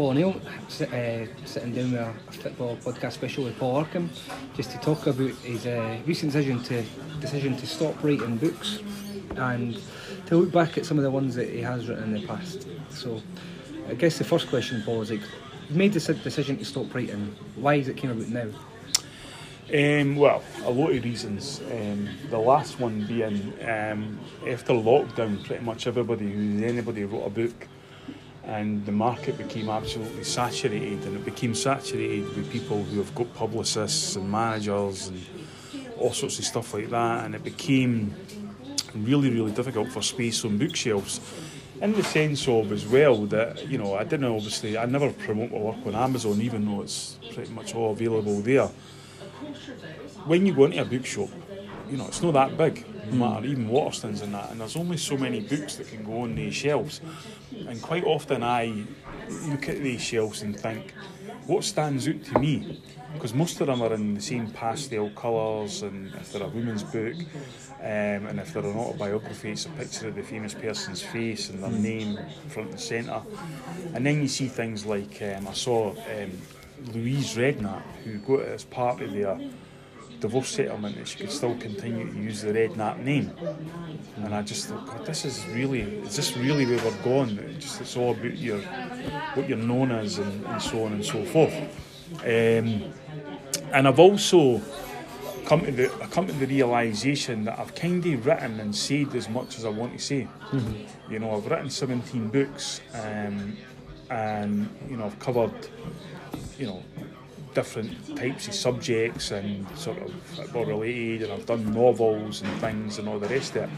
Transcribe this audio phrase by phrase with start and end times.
[0.00, 0.34] Paul
[0.68, 4.08] sit, uh, sitting down with a football podcast special with Paul Larkin
[4.56, 6.82] just to talk about his uh, recent decision to
[7.20, 8.78] decision to stop writing books
[9.36, 9.78] and
[10.24, 12.66] to look back at some of the ones that he has written in the past.
[12.88, 13.20] So,
[13.90, 15.20] I guess the first question, Paul, is like,
[15.68, 17.36] you made this decision to stop writing.
[17.56, 18.48] Why is it came about now?
[19.70, 21.60] Um, well, a lot of reasons.
[21.70, 24.18] Um, the last one being um,
[24.48, 27.68] after lockdown, pretty much everybody who anybody wrote a book,
[28.50, 33.32] and the market became absolutely saturated, and it became saturated with people who have got
[33.34, 35.24] publicists and managers and
[35.98, 38.14] all sorts of stuff like that, and it became
[38.94, 41.20] really, really difficult for space on bookshelves.
[41.80, 45.50] In the sense of as well that you know I didn't obviously I never promote
[45.50, 48.68] my work on Amazon, even though it's pretty much all available there
[50.26, 51.28] when you go into a bookshop,
[51.88, 54.96] you know, it's not that big, no matter even Waterstones and that, and there's only
[54.96, 57.00] so many books that can go on these shelves.
[57.68, 58.84] And quite often I
[59.48, 60.92] look at these shelves and think,
[61.46, 62.82] what stands out to me?
[63.12, 66.84] Because most of them are in the same pastel colours, and if they're a woman's
[66.84, 67.16] book,
[67.80, 71.62] um, and if they're an autobiography, it's a picture of the famous person's face and
[71.62, 72.18] their name
[72.48, 73.22] front and centre.
[73.94, 76.30] And then you see things like um, I saw um,
[76.92, 79.38] Louise Redknapp, who got as part of their
[80.20, 83.32] divorce settlement that she could still continue to use the Redknapp name.
[84.16, 87.38] And I just thought, God, this is really, is this really where we're going?
[87.38, 88.60] It's just it's all about your
[89.34, 91.54] what you're known as and, and so on and so forth.
[92.22, 92.92] Um,
[93.72, 94.60] and I've also
[95.46, 99.14] come to the I come to the realization that I've kind of written and said
[99.14, 100.28] as much as I want to say.
[101.08, 103.56] You know, I've written 17 books, um,
[104.10, 105.52] and you know, I've covered,
[106.58, 106.82] you know,
[107.54, 112.98] different types of subjects and sort of football related, and I've done novels and things
[112.98, 113.70] and all the rest of it.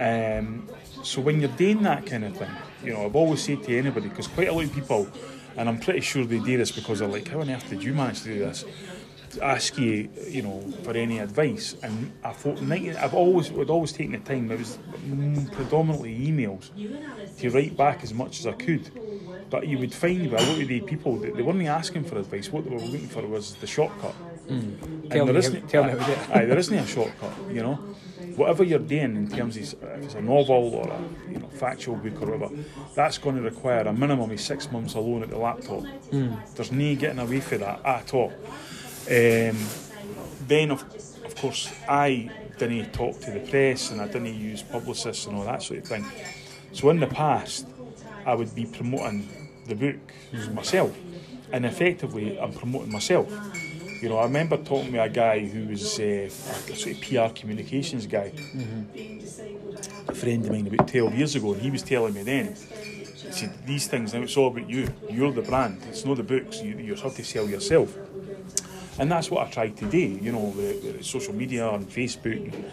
[0.00, 0.68] Um,
[1.02, 2.50] so when you're doing that kind of thing,
[2.82, 5.08] you know, I've always said to anybody because quite a lot of people,
[5.56, 7.94] and I'm pretty sure they do this because they're like, "How on earth did you
[7.94, 8.64] manage to do this?"
[9.42, 13.92] Ask you, you know, for any advice, and I thought 90, I've always would always
[13.92, 14.50] taken the time.
[14.50, 16.70] It was mm, predominantly emails
[17.38, 18.90] to write back as much as I could.
[19.50, 22.18] But you would find with a lot of the people that they weren't asking for
[22.18, 22.50] advice.
[22.52, 24.14] What they were looking for was the shortcut.
[24.48, 25.08] And Hmm.
[25.08, 26.18] Tell there me isn't- how- tell me to do it.
[26.32, 27.32] aye, there isn't a shortcut.
[27.50, 27.74] You know,
[28.36, 31.00] whatever you're doing in terms of if it's a novel or a
[31.32, 32.50] you know factual book or whatever,
[32.94, 35.84] that's going to require a minimum of six months alone at the laptop.
[36.56, 38.32] There's no getting away from that at all.
[39.06, 39.58] Um,
[40.46, 40.82] then of,
[41.24, 45.44] of course I didn't talk to the press and I didn't use publicists and all
[45.44, 46.06] that sort of thing.
[46.72, 47.66] So in the past,
[48.26, 49.28] I would be promoting
[49.66, 50.12] the book
[50.52, 50.96] myself,
[51.52, 53.30] and effectively I'm promoting myself.
[54.02, 57.38] You know, I remember talking to a guy who was uh, a sort of PR
[57.38, 58.32] communications guy,
[60.08, 63.32] a friend of mine about 12 years ago, and he was telling me then, he
[63.32, 64.88] said, these things now it's all about you.
[65.08, 65.82] You're the brand.
[65.88, 66.60] It's not the books.
[66.60, 67.96] You, you have to sell yourself.
[68.98, 72.64] And that's what I try to do, you know, with social media and Facebook and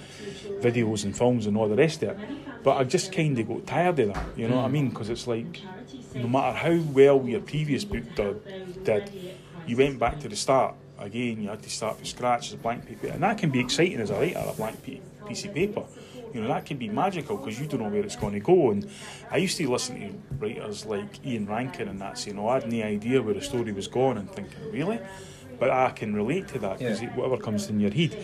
[0.62, 2.64] videos and films and all the rest of it.
[2.64, 4.90] But I just kind of got tired of that, you know what I mean?
[4.90, 5.62] Because it's like,
[6.14, 9.12] no matter how well your previous book did, did,
[9.66, 11.42] you went back to the start again.
[11.42, 14.00] You had to start from scratch as a blank paper, and that can be exciting
[14.00, 15.84] as a writer, a blank piece of paper.
[16.34, 18.72] You know that can be magical because you don't know where it's going to go.
[18.72, 18.90] And
[19.30, 22.72] I used to listen to writers like Ian Rankin and that saying, "Oh, I had
[22.72, 25.00] no idea where the story was going," and thinking, "Really?"
[25.62, 27.10] But I can relate to that because Yeah.
[27.10, 28.18] whatever comes in your head.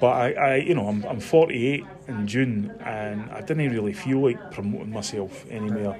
[0.00, 4.18] But I, I you know, I'm, I'm 48 in June, and I didn't really feel
[4.20, 5.94] like promoting myself anymore.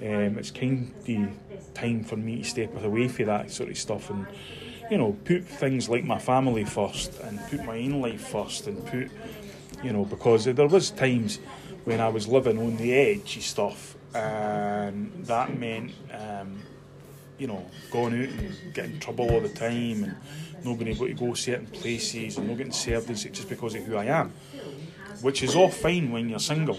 [0.00, 4.08] Um, it's kind of time for me to step away from that sort of stuff
[4.08, 4.26] and,
[4.90, 8.82] you know, put things like my family first and put my own life first and
[8.86, 9.10] put,
[9.82, 11.40] you know, because there was times
[11.84, 15.92] when I was living on the edge of stuff, and that meant.
[16.10, 16.62] Um,
[17.42, 20.16] you know, going out and getting trouble all the time and
[20.64, 23.82] not being able to go certain places and not getting served and just because of
[23.82, 24.32] who I am.
[25.22, 26.78] Which is all fine when you're single,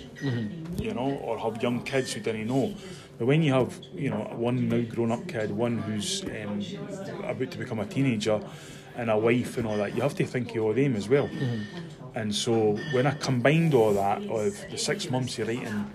[0.77, 2.73] you know, or have young kids who didn't know.
[3.17, 6.61] But when you have, you know, one now grown up kid, one who's um,
[7.23, 8.39] about to become a teenager,
[8.95, 11.29] and a wife and all that, you have to think of all them as well.
[12.15, 15.91] And so when I combined all that of the six months of writing,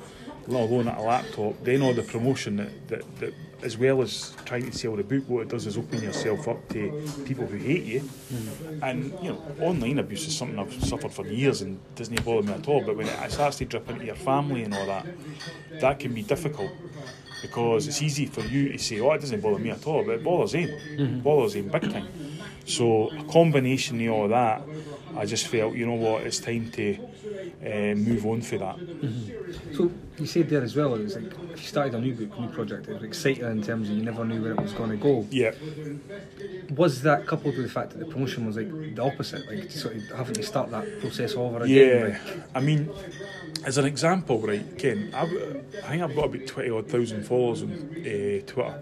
[0.48, 4.70] alone at a laptop, then all the promotion that, that, that as well as trying
[4.70, 7.84] to sell the book, what it does is open yourself up to people who hate
[7.84, 8.08] you.
[8.82, 12.52] And you know, online abuse is something I've suffered for years and doesn't bother me
[12.52, 12.84] at all.
[12.84, 15.06] But when it starts to drip into your family and all that,
[15.80, 16.70] that can be difficult
[17.42, 20.12] because it's easy for you to say, "Oh, it doesn't bother me at all," but
[20.16, 20.68] it bothers him.
[20.68, 21.20] It mm-hmm.
[21.20, 22.08] bothers him big time.
[22.64, 24.62] So a combination of all that,
[25.16, 26.98] I just felt, you know what, it's time to
[27.64, 28.76] uh, move on for that.
[29.74, 32.38] So you said there as well, it was like if you started a new book,
[32.40, 34.90] new project, it was exciting in terms of you never knew where it was going
[34.90, 35.26] to go.
[35.30, 35.52] Yeah.
[36.74, 39.96] Was that coupled with the fact that the promotion was like the opposite, like sort
[39.96, 42.20] of having to start that process over Yeah, again?
[42.26, 42.90] like- I mean,
[43.64, 45.30] as an example, right, Ken, I've,
[45.84, 48.80] I think I've got about 20 odd thousand followers on uh, Twitter,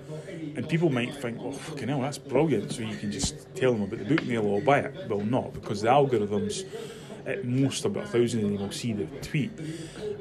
[0.57, 3.83] and people might think, oh, fucking hell, that's brilliant, so you can just tell them
[3.83, 5.09] about the book and they'll all buy it.
[5.09, 6.65] Well, not, because the algorithms,
[7.27, 9.51] at most about a thousand of them will see the tweet,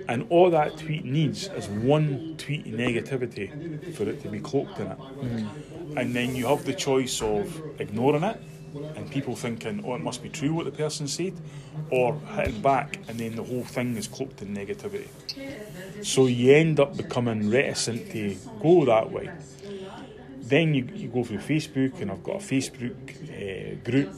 [0.08, 4.88] and all that tweet needs is one tweet negativity for it to be cloaked in
[4.88, 4.98] it.
[5.98, 8.42] And then you have the choice of ignoring it
[8.96, 11.34] and people thinking, oh, it must be true what the person said,
[11.92, 15.08] or hitting back, and then the whole thing is cloaked in negativity.
[16.04, 19.32] So you end up becoming reticent to go that way.
[20.42, 22.96] Then you, you go through Facebook, and I've got a Facebook
[23.30, 24.14] uh, group,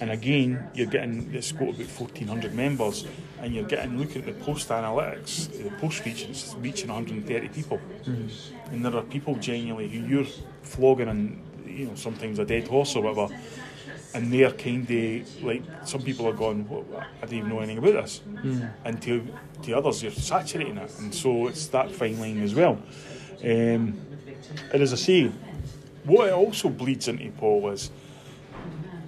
[0.00, 3.06] and again, you're getting it's got about 1,400 members,
[3.40, 7.48] and you're getting looking at the post analytics, the post reach, and it's reaching 130
[7.48, 7.80] people,
[8.70, 10.26] and there are people genuinely who you're
[10.62, 13.34] flogging and you know sometimes a dead horse or whatever,
[14.14, 16.84] and they're kind of like some people are going, well,
[17.22, 18.20] I don't even know anything about this,
[18.84, 19.26] and to
[19.62, 22.78] to others you're saturating it, and so it's that fine line as well.
[23.42, 23.98] Um,
[24.72, 25.32] and as I say,
[26.04, 27.90] what it also bleeds into Paul is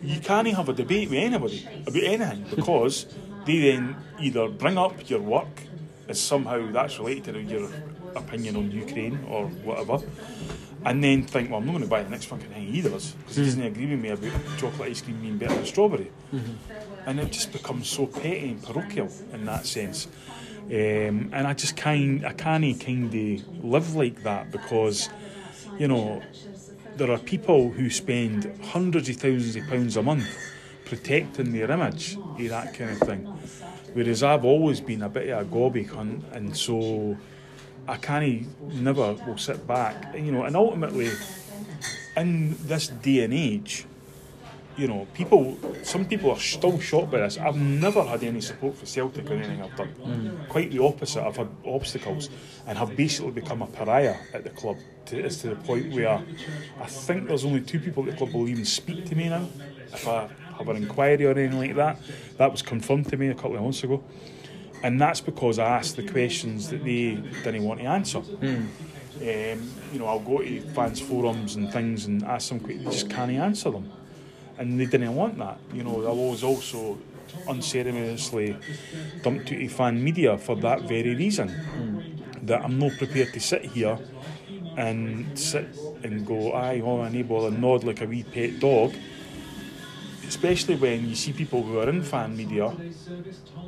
[0.02, 3.06] you can't have a debate with anybody about anything because
[3.46, 5.62] they then either bring up your work
[6.08, 7.68] as somehow that's related to your
[8.14, 9.98] opinion on Ukraine or whatever,
[10.84, 13.12] and then think, well, I'm not going to buy the next fucking thing he does
[13.12, 16.10] because he doesn't agree with me about chocolate ice cream being better than strawberry.
[17.06, 20.08] And it just becomes so petty and parochial in that sense.
[20.66, 25.08] Um, and I just kind, I can't kind of live like that because,
[25.78, 26.22] you know,
[26.96, 30.28] there are people who spend hundreds of thousands of pounds a month
[30.84, 33.24] protecting their image, that kind of thing.
[33.94, 37.16] Whereas I've always been a bit of a gobby cunt, and so
[37.88, 40.44] I can't never will sit back, you know.
[40.44, 41.10] And ultimately,
[42.16, 43.86] in this day and age,
[44.76, 47.36] you know, people, some people are still shocked by this.
[47.38, 50.46] I've never had any support for Celtic or anything I've done.
[50.48, 51.24] Quite the opposite.
[51.24, 52.30] I've had obstacles
[52.66, 54.78] and have basically become a pariah at the club.
[55.06, 56.22] To, it's to the point where
[56.80, 59.46] I think there's only two people at the club will even speak to me now.
[59.92, 61.98] If I have an inquiry or anything like that,
[62.38, 64.02] that was confirmed to me a couple of months ago.
[64.82, 68.18] And that's because I asked the questions that they didn't want to answer.
[68.18, 68.70] Um,
[69.92, 73.30] you know, I'll go to fans forums and things and ask them, they just can't
[73.30, 73.92] answer them
[74.58, 75.58] and they didn't want that.
[75.72, 76.98] You know, I was also
[77.48, 78.56] unceremoniously
[79.22, 81.48] dumped to fan media for that very reason.
[82.42, 83.98] That I'm not prepared to sit here
[84.76, 85.68] and sit
[86.02, 88.94] and go, aye, oh, I enable and nod like a wee pet dog.
[90.26, 92.74] Especially when you see people who are in fan media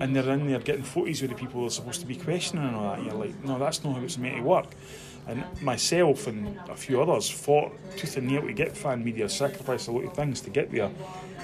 [0.01, 2.75] and they're in there getting photos with the people they're supposed to be questioning and
[2.75, 3.05] all that.
[3.05, 4.69] You're like, no, that's not how it's meant to work.
[5.27, 9.89] And myself and a few others fought tooth and nail to get fan media, sacrificed
[9.89, 10.91] a lot of things to get there.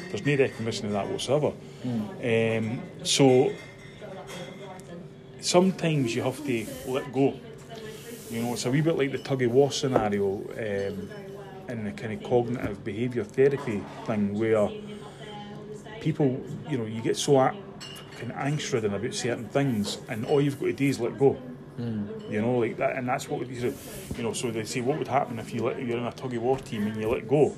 [0.08, 1.52] There's no recognition of that whatsoever.
[2.22, 3.52] Um, so
[5.40, 7.34] sometimes you have to let go.
[8.30, 11.10] You know, it's a wee bit like the tug of war scenario um,
[11.68, 14.68] in the kind of cognitive behaviour therapy thing where
[16.00, 20.40] people, you know, you get so kind of angst ridden about certain things and all
[20.40, 21.36] you've got to do is let go.
[22.30, 23.62] You know, like that, and that's what these.
[24.16, 26.34] You know, so they say, what would happen if you let, you're in a tug
[26.34, 27.56] of war team and you let go?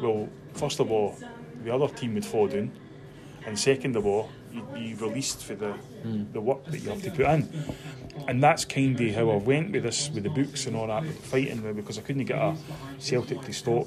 [0.00, 1.16] Well, first of all,
[1.64, 2.70] the other team would fall down,
[3.46, 5.74] and second of all, you'd be released for the
[6.32, 7.48] the work that you have to put in.
[8.26, 11.02] And that's kind of how I went with this, with the books and all that,
[11.02, 12.56] with fighting because I couldn't get a
[12.98, 13.86] Celtic to stock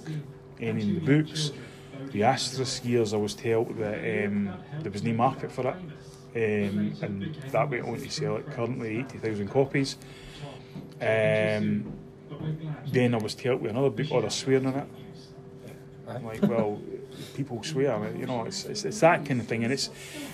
[0.59, 1.51] any in the books.
[2.11, 4.51] The asterisk years, I was told that um,
[4.81, 5.75] there was no market for it.
[6.33, 9.97] Um, and that went on to sell it currently 80,000 copies.
[11.01, 11.93] Um,
[12.87, 14.87] then I was told with another book, they're swearing in it.
[16.07, 16.79] I'm like, well,
[17.35, 19.63] people swear, you know, it's, it's, it's that kind of thing.
[19.63, 19.89] And it's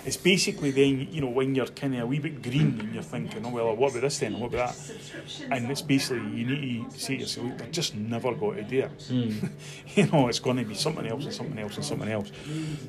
[0.05, 3.03] it's basically then, you know, when you're kind of a wee bit green and you're
[3.03, 4.39] thinking, oh, well, what about this then?
[4.39, 5.51] What about that?
[5.51, 8.79] And it's basically, you need to say to yourself, I've just never got to do
[8.79, 9.09] it.
[9.95, 12.31] you know, it's going to be something else and something else and something else.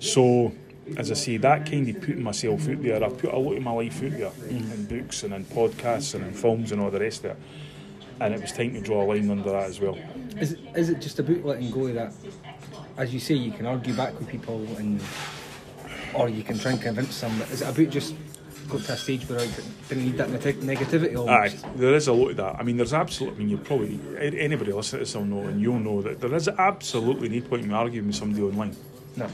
[0.00, 0.52] So,
[0.96, 3.62] as I say, that kind of putting myself out there, I've put a lot of
[3.62, 4.72] my life out there mm-hmm.
[4.72, 7.36] in books and in podcasts and in films and all the rest of it.
[8.20, 9.96] And it was time to draw a line under that as well.
[10.38, 12.12] Is it, is it just about letting go of that?
[12.96, 15.00] As you say, you can argue back with people, and
[16.14, 17.40] or you can try and convince them.
[17.42, 18.14] Is it about just
[18.68, 19.48] got to a stage where I
[19.88, 21.28] didn't need that neg- negativity?
[21.28, 22.56] Aye, there is a lot of that.
[22.58, 23.36] I mean, there's absolutely.
[23.36, 26.34] I mean, you probably anybody listening to this will know, and you'll know that there
[26.34, 28.76] is absolutely no point in arguing with somebody online.
[29.16, 29.28] no.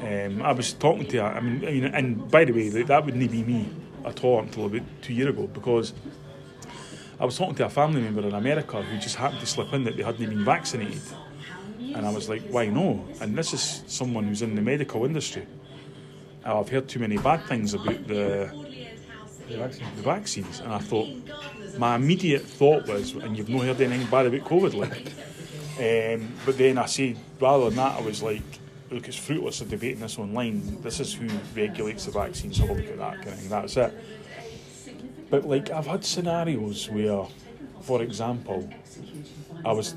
[0.00, 1.16] Um, I was talking to.
[1.18, 1.24] her.
[1.24, 3.68] I mean, I mean, and by the way, that, that wouldn't be me
[4.04, 5.92] at all until about two years ago because
[7.18, 9.82] I was talking to a family member in America who just happened to slip in
[9.84, 11.02] that they hadn't been vaccinated,
[11.80, 13.04] and I was like, why no?
[13.20, 15.46] And this is someone who's in the medical industry.
[16.44, 18.50] I've heard too many bad things about the
[19.48, 19.86] The vaccine.
[19.96, 21.08] the vaccines, and I thought
[21.76, 25.12] my immediate thought was, and you've not heard anything bad about COVID, like.
[25.78, 28.42] Um, but then I say, rather than that, I was like,
[28.90, 30.80] look, it's fruitless of debating this online.
[30.82, 32.58] This is who regulates the vaccines.
[32.58, 33.48] Have a look at that kind of thing.
[33.48, 33.94] That's it.
[35.30, 37.26] But like, I've had scenarios where,
[37.82, 38.68] for example,
[39.64, 39.94] I was.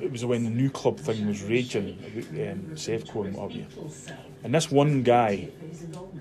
[0.00, 1.96] It was when the new club thing was raging
[2.30, 3.66] um, Sevco and what have you.
[4.42, 5.48] And this one guy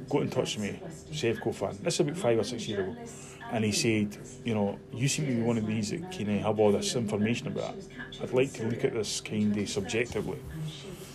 [0.10, 0.80] got in touch with me,
[1.12, 1.78] Sevco fan.
[1.82, 2.96] This is about five or six years ago.
[3.52, 6.60] And he said, you know, you seem to be one of these that of have
[6.60, 7.88] all this information about it.
[8.22, 10.40] I'd like to look at this kind of subjectively.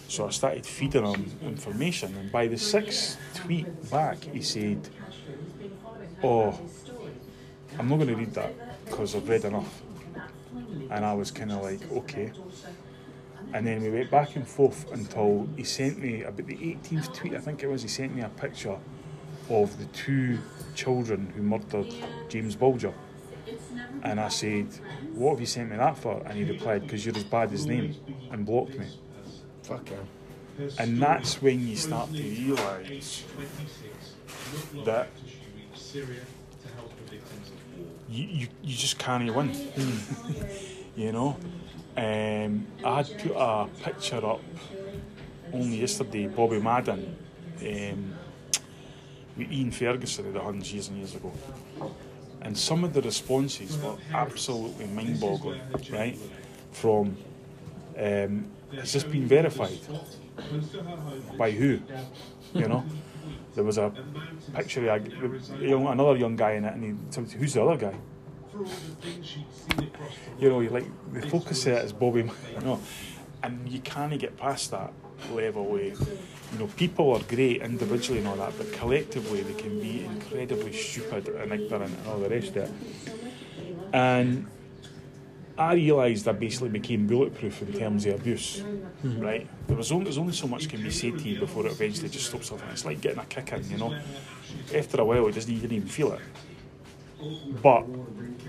[0.08, 2.16] So I started feeding him information.
[2.16, 4.88] And by the sixth tweet back, he said,
[6.22, 6.58] oh,
[7.78, 9.82] I'm not going to read that because I've read enough.
[10.90, 12.32] And I was kind of like, okay.
[13.52, 17.34] And then we went back and forth until he sent me about the 18th tweet,
[17.34, 17.82] I think it was.
[17.82, 18.78] He sent me a picture
[19.50, 20.38] of the two
[20.74, 21.94] children who murdered
[22.30, 22.94] James Bulger.
[24.02, 24.68] And I said,
[25.14, 26.22] What have you sent me that for?
[26.24, 27.94] And he replied, Because you're as bad as name,
[28.30, 28.86] and blocked me.
[29.68, 30.68] Fuck yeah.
[30.78, 33.24] And that's when you start to realise
[34.86, 35.08] that
[38.08, 39.54] you, you, you just can't win.
[40.96, 41.36] you know?
[41.98, 44.40] Um, I had put a picture up
[45.52, 47.14] only yesterday, Bobby Madden,
[47.60, 48.14] um,
[49.36, 51.30] with Ian Ferguson of the Huns years and years ago.
[52.40, 55.60] And some of the responses were absolutely mind boggling,
[55.90, 56.18] right?
[56.72, 57.16] From
[57.98, 58.46] Um,
[58.76, 59.78] has just been verified?
[61.36, 61.80] By who?
[62.54, 62.84] You know,
[63.54, 63.92] there was a
[64.54, 67.62] picture of a, a young, another young guy in it, and he, somebody, who's the
[67.62, 67.94] other guy?
[70.38, 72.20] You know, you like the focus there is Bobby,
[72.54, 72.80] you know,
[73.42, 74.92] and you can't get past that
[75.32, 79.80] level where you know people are great individually and all that, but collectively they can
[79.80, 82.70] be incredibly stupid and ignorant and all the rest of it.
[83.92, 84.46] And
[85.58, 88.60] I realised I basically became bulletproof in terms of abuse.
[88.60, 89.20] Mm-hmm.
[89.20, 89.48] Right?
[89.66, 92.08] There was only, there's only so much can be said to you before it eventually
[92.08, 92.62] just stops off.
[92.62, 93.96] And it's like getting a kick in, you know.
[94.74, 96.20] After a while, it doesn't you didn't even feel it.
[97.60, 97.84] But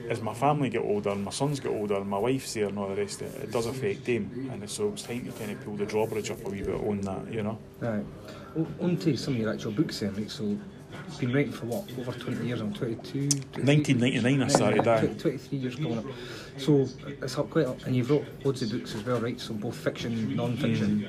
[0.09, 2.77] as my family get older, and my sons get older, and my wife's there, and
[2.77, 4.49] all the rest of it, it does affect them.
[4.53, 7.01] And so it's time to kind of pull the drawbridge up a wee bit on
[7.01, 7.57] that, you know.
[7.79, 8.05] Right.
[8.55, 10.29] O- on to some of your actual books then, right?
[10.29, 10.57] So,
[11.17, 11.85] been writing for what?
[11.99, 12.61] Over 20 years?
[12.61, 13.19] I'm 22?
[13.63, 15.01] 1999 I started that.
[15.01, 16.05] 20 23 years coming up.
[16.57, 17.85] So, it's up quite up.
[17.85, 19.39] And you've wrote loads of books as well, right?
[19.39, 21.07] So, both fiction, non fiction.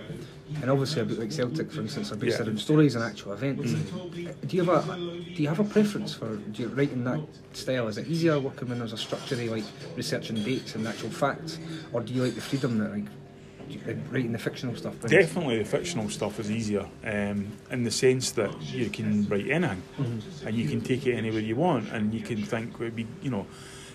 [0.62, 2.46] And obviously, a book like Celtic, for instance, are based Yeah.
[2.46, 3.70] around stories and actual events.
[3.70, 4.48] Mm.
[4.48, 7.20] Do you have a do you have a preference for do you write in that
[7.52, 7.86] style?
[7.86, 9.62] Is it easier working when there's a structure, like
[9.96, 11.58] researching dates and actual facts,
[11.92, 13.04] or do you like the freedom that like
[14.10, 15.12] writing the fictional stuff brings?
[15.12, 19.82] Definitely, the fictional stuff is easier um, in the sense that you can write anything
[20.44, 23.30] and you can take it anywhere you want, and you can think would be, you
[23.30, 23.46] know,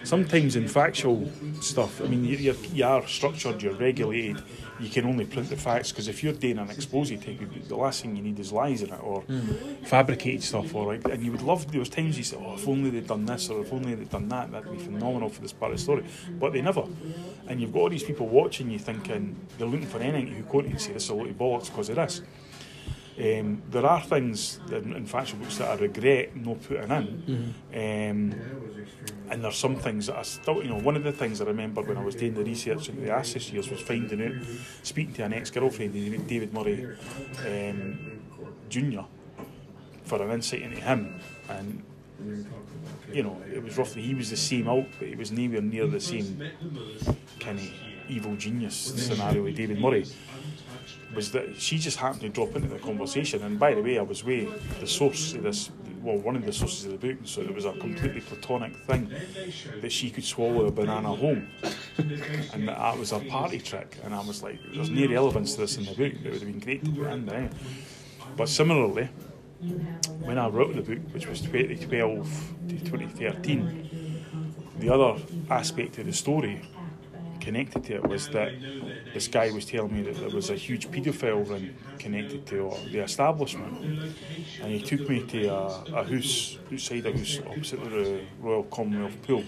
[0.03, 1.29] sometimes in factual
[1.61, 2.01] stuff.
[2.01, 4.43] I mean, you're, you are structured, you're regulated.
[4.79, 7.67] You can only print the facts because if you're doing an expose type, of book,
[7.67, 9.83] the last thing you need is lies in it or hmm.
[9.83, 11.05] fabricated stuff, or like.
[11.05, 11.71] And you would love.
[11.71, 14.09] There was times you said, "Oh, if only they'd done this, or if only they'd
[14.09, 16.03] done that, that'd be phenomenal for this part of the story."
[16.39, 16.83] But they never.
[17.47, 20.65] And you've got all these people watching you, thinking they're looking for anything to quote
[20.65, 22.21] and say this is a load of bollocks because of this.
[23.17, 28.33] Um, there are things in, in factual books that I regret not putting in, um,
[29.29, 31.81] and there's some things that I still, you know, one of the things I remember
[31.81, 34.33] when I was doing the research into the Asterisk years was finding out,
[34.83, 35.93] speaking to an ex-girlfriend,
[36.27, 36.85] David Murray
[37.47, 38.19] um,
[38.69, 39.01] Jr.,
[40.03, 41.83] for an insight into him, and
[43.13, 45.87] you know, it was roughly he was the same out, but he was nowhere near
[45.87, 46.41] the same
[47.39, 47.71] kind of
[48.09, 50.05] evil genius scenario with David Murray
[51.15, 53.43] was that she just happened to drop into the conversation.
[53.43, 56.53] And by the way, I was with the source of this, well, one of the
[56.53, 59.11] sources of the book, so it was a completely platonic thing
[59.81, 61.47] that she could swallow a banana home.
[62.53, 63.97] and that, that was a party trick.
[64.03, 66.41] And I was like, there's no relevance to this in the book, it would have
[66.41, 67.49] been great to put in there.
[68.35, 69.09] But similarly,
[70.19, 74.23] when I wrote the book, which was 2012 to 2013,
[74.79, 76.61] the other aspect of the story
[77.45, 78.51] connected to it was that
[79.13, 82.99] this guy was telling me that there was a huge paedophile ring connected to the
[82.99, 83.73] establishment,
[84.61, 85.65] and he took me to a,
[85.99, 89.43] a house outside a house opposite the Royal Commonwealth Pool,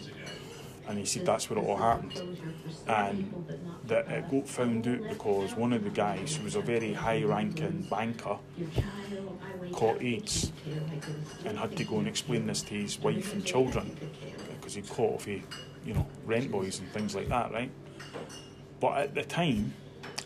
[0.88, 2.22] and he said that's where it all happened,
[2.88, 3.34] and
[3.88, 7.88] that it got found out because one of the guys, who was a very high-ranking
[7.90, 8.38] banker,
[9.74, 10.52] caught AIDS
[11.46, 13.98] and had to go and explain this to his wife and children
[14.56, 15.42] because he'd caught off a,
[15.86, 17.72] you know, rent boys and things like that, right?
[18.80, 19.74] But at the time,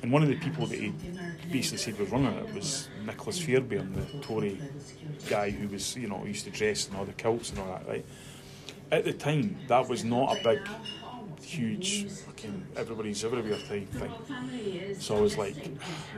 [0.02, 0.94] and one of the people that he
[1.52, 4.60] basically said was running it was Nicholas Fairbairn, the Tory
[5.30, 7.88] guy who was, you know, used to dress in all the kilts and all that,
[7.88, 8.06] right?
[8.92, 10.68] At the time, that was not a big,
[11.42, 14.96] huge, fucking everybody's everywhere type thing.
[15.00, 15.56] So I was like,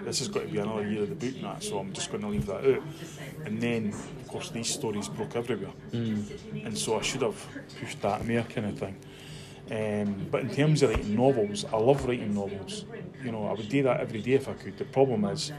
[0.04, 2.23] this has got to be another year of the and that, so I'm just going
[2.23, 2.84] to leave that out.
[3.45, 5.71] And then, of course, these stories broke everywhere.
[5.91, 6.21] Hmm.
[6.65, 7.45] And so I should have
[7.80, 8.95] pushed that more kind of thing.
[9.71, 12.86] Um, but in terms of writing novels, I love writing novels.
[13.23, 14.78] You know, I would do that every day if I could.
[14.78, 15.52] The problem is,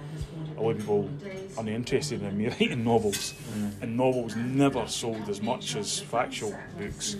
[0.57, 1.11] a lot of people
[1.59, 3.35] are interested in me writing novels,
[3.81, 7.17] and novels never sold as much as factual books,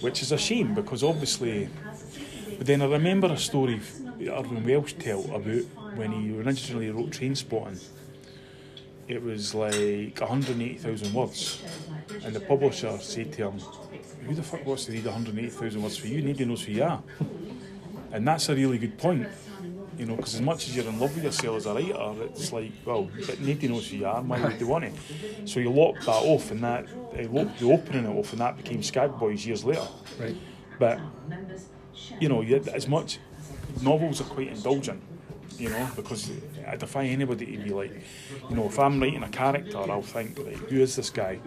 [0.00, 1.68] which is a shame because obviously.
[2.58, 3.80] But then I remember a story
[4.28, 7.82] Irvine Welsh tell about when he originally wrote Trainspotting.
[9.08, 11.62] It was like 180,000 words,
[12.22, 13.60] and the publisher said to him,
[14.26, 16.22] "Who the fuck wants to read 180,000 words for you?
[16.22, 17.02] Nobody knows who you are."
[18.12, 19.28] And that's a really good point,
[19.96, 22.52] you know, because as much as you're in love with yourself as a writer, it's
[22.52, 24.20] like, well, but nobody knows who you are.
[24.20, 24.94] Why would they want it?
[25.44, 28.56] So you locked that off, and that uh, locked the opening it off, and that
[28.56, 29.86] became Skagboys years later.
[30.18, 30.36] Right.
[30.78, 30.98] But
[32.18, 33.18] you know, as much
[33.80, 35.02] novels are quite indulgent,
[35.60, 36.30] you know, because
[36.66, 37.92] I defy anybody to be like,
[38.48, 41.38] you know, if I'm writing a character, I'll think, like, who is this guy?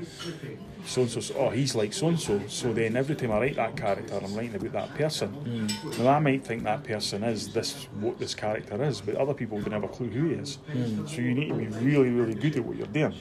[0.85, 2.39] So and so, oh, he's like so and so.
[2.47, 5.67] So then every time I write that character, I'm writing about that person.
[5.97, 9.59] Now I might think that person is this what this character is, but other people
[9.61, 10.59] don't have a clue who he is.
[11.07, 13.15] So you need to be really, really good at what you're doing.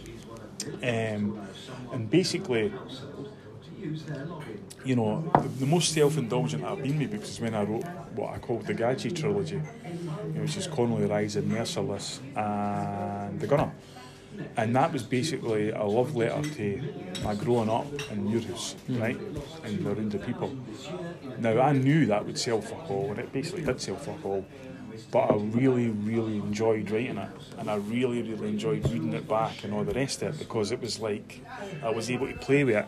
[0.82, 1.40] Um,
[1.92, 2.72] and basically,
[4.84, 8.38] you know, the, the most self-indulgent I've been books is when I wrote what I
[8.38, 13.72] called the Gachi trilogy, you know, which is Connolly Rising, Merciless, and The Gunner.
[14.56, 16.82] And that was basically a love letter to
[17.22, 19.00] my growing up in Muirhouse, hmm.
[19.00, 19.18] right?
[19.64, 20.56] And around the people.
[21.38, 24.46] Now, I knew that would sell for all, and it basically did sell for all.
[25.10, 27.28] But I really, really enjoyed writing it,
[27.58, 30.72] and I really, really enjoyed reading it back and all the rest of it because
[30.72, 31.40] it was like
[31.82, 32.86] I was able to play with it,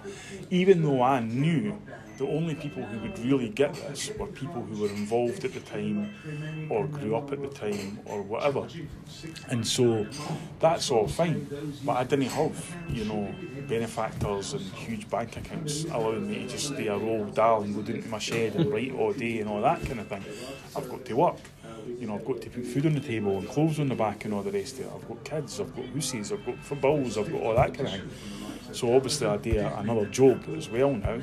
[0.50, 1.78] even though I knew
[2.16, 5.60] the only people who would really get this were people who were involved at the
[5.60, 8.68] time or grew up at the time or whatever.
[9.50, 10.06] And so
[10.60, 11.48] that's all fine.
[11.84, 13.34] But I didn't have, you know,
[13.68, 17.82] benefactors and huge bank accounts allowing me to just stay a roll down and go
[17.82, 20.24] down to my shed and write all day and all that kind of thing.
[20.76, 21.38] I've got to work.
[21.86, 24.24] You know, I've got to put food on the table and clothes on the back
[24.24, 24.92] and all the rest of it.
[24.94, 27.92] I've got kids, I've got hoosies, I've got footballs, I've got all that kind of
[27.92, 28.10] thing.
[28.72, 31.20] So obviously I do another job as well now,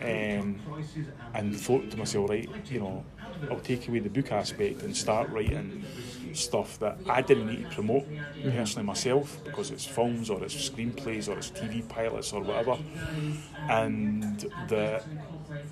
[0.00, 0.60] um,
[1.34, 3.04] and thought to myself, right, you know,
[3.50, 5.84] I'll take away the book aspect and start writing
[6.32, 8.06] stuff that I didn't need to promote
[8.42, 12.76] personally myself because it's films or it's screenplays or it's TV pilots or whatever,
[13.68, 14.44] and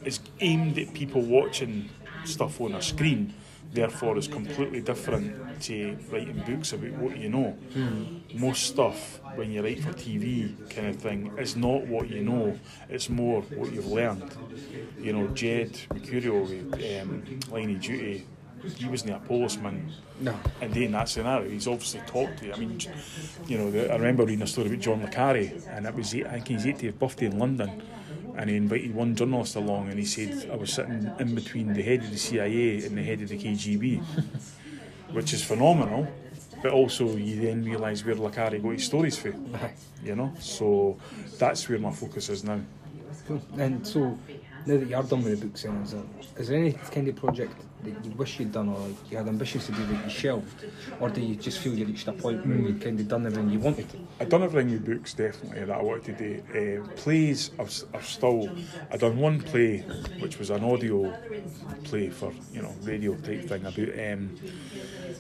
[0.05, 1.91] it's aimed at people watching
[2.25, 3.35] stuff on a screen
[3.73, 7.57] therefore is completely different to writing books about what you know.
[8.35, 12.59] Most stuff when you write for TV kind of thing is not what you know,
[12.89, 14.31] it's more what you've learned.
[14.99, 18.27] You know, Jed Mercurio with um, Line of Duty,
[18.77, 19.93] he wasn't a policeman.
[20.21, 20.39] No.
[20.61, 22.53] And then that scenario, he's obviously talked to you.
[22.53, 22.79] I mean,
[23.47, 26.15] you know, the, I remember reading a story about John Le Carre, and it was,
[26.15, 27.83] I think his 80th birthday in London
[28.41, 31.83] and he invited one journalist along and he said I was sitting in between the
[31.83, 34.03] head of the CIA and the head of the KGB
[35.13, 36.09] which is phenomenal
[36.63, 39.55] but also you then realise where Carre got his stories from
[40.05, 40.97] you know so
[41.39, 42.61] that's where my focus is now
[43.31, 43.41] Cool.
[43.59, 44.19] And so,
[44.67, 46.03] now that you're done with the book there,
[46.37, 49.29] is there any kind of project that you wish you'd done or like you had
[49.29, 50.65] ambitions to do that you shelved?
[51.01, 53.51] Or do you just feel you reached a point where you'd kind of done everything
[53.51, 53.99] you wanted to?
[54.21, 56.83] I've done everything with books definitely that I wanted to do.
[56.85, 58.51] Uh, plays, I've, I've still,
[58.91, 59.79] I've done one play
[60.19, 61.17] which was an audio
[61.85, 64.37] play for you know radio type thing about um,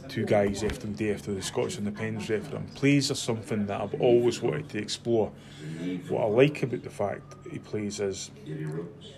[0.08, 2.66] two guys after the day after the Scottish Independence referendum.
[2.74, 5.32] Plays are something that I've always wanted to explore.
[6.08, 8.30] What I like about the fact he plays is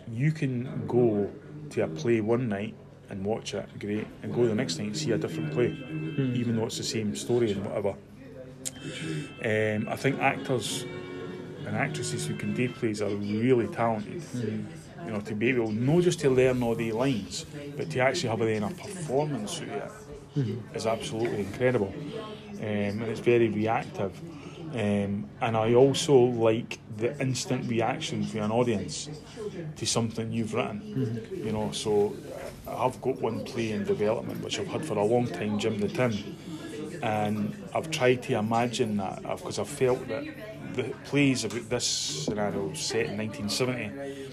[0.08, 1.30] you can go
[1.70, 2.74] to a play one night
[3.12, 5.76] and watch it, great, and go the next night and see a different play,
[6.34, 7.94] even though it's the same story and whatever.
[9.44, 10.84] Um, I think actors
[11.66, 14.22] and actresses who can do plays are really talented.
[15.04, 17.44] You know, to be able not just to learn all the lines,
[17.76, 19.90] but to actually have then a performance of it
[20.74, 21.92] is absolutely incredible.
[22.58, 24.18] Um, and it's very reactive.
[24.74, 29.10] Um, and I also like the instant reaction from an audience
[29.76, 30.80] to something you've written.
[31.44, 32.14] You know, so
[32.66, 35.88] I've got one play in development which I've had for a long time, Jim the
[35.88, 36.36] Tin.
[37.02, 40.24] And I've tried to imagine that uh, because I've felt that
[40.74, 44.30] the plays about this scenario set in 1970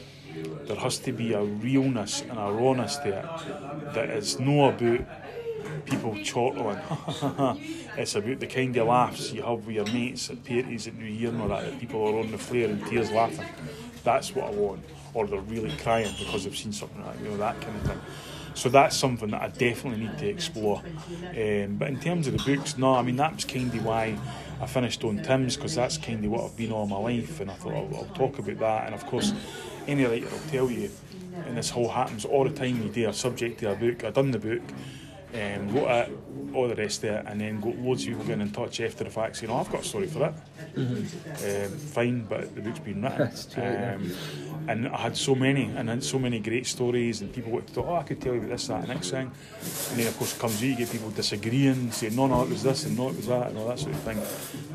[0.65, 4.99] there has to be a realness and a rawness to it that is no about
[5.85, 6.79] people chortling.
[7.97, 11.05] It's about the kind of laughs you have with your mates at parties at New
[11.05, 13.47] Year and all that, that people are on the flare in tears laughing.
[14.03, 17.37] That's what I want or they're really crying because they've seen something like you know
[17.37, 18.01] that kind of thing
[18.59, 20.81] so that's something that I definitely need to explore.
[21.29, 24.17] Um, but in terms of the books, no, I mean that was kind of why
[24.61, 27.49] I finished on Tim's because that's kind of what I've been all my life, and
[27.49, 28.85] I thought I'll, I'll talk about that.
[28.87, 29.33] And of course,
[29.87, 30.89] any writer will tell you,
[31.45, 32.81] and this whole happens all the time.
[32.81, 34.03] You do a subject to a book.
[34.03, 34.63] I done the book,
[35.33, 36.17] um, wrote it,
[36.53, 39.05] all the rest of it, and then got loads of people getting in touch after
[39.05, 40.33] the fact saying, "Oh, I've got a story for that."
[40.75, 43.17] Um, fine, but the book's been written.
[43.19, 43.97] That's true, yeah.
[44.69, 47.73] And I had so many, and had so many great stories, and people would to
[47.73, 49.31] talk, oh, I could tell you about this, that, and next thing.
[49.89, 52.61] And then, of course, comes out, you get people disagreeing, saying, no, no, it was
[52.61, 54.21] this, and no, it was that, and all that sort of thing.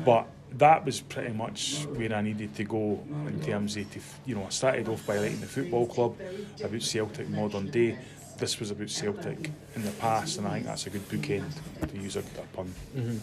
[0.03, 0.27] But
[0.57, 3.85] that was pretty much where I needed to go in terms of,
[4.25, 6.17] you know, I started off by writing the football club
[6.61, 7.97] about Celtic modern day.
[8.37, 11.49] This was about Celtic in the past, and I think that's a good bookend
[11.87, 12.73] to use a, a pun.
[12.97, 13.17] Mm-hmm.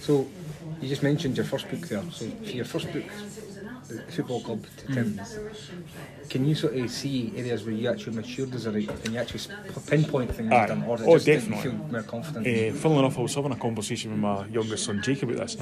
[0.00, 0.26] So,
[0.80, 2.02] you just mentioned your first book there.
[2.10, 3.04] So, your first book,
[4.10, 5.38] Football Club to Tim's,
[6.28, 8.92] can you sort of see areas where you actually matured as a writer?
[9.04, 9.54] and you actually
[9.88, 10.58] pinpoint things Aye.
[10.60, 10.82] you've done?
[10.84, 11.62] Or Oh, just that you definitely.
[11.70, 12.46] feel more confident?
[12.46, 15.56] Uh, funnily enough, I was having a conversation with my youngest son Jake about this.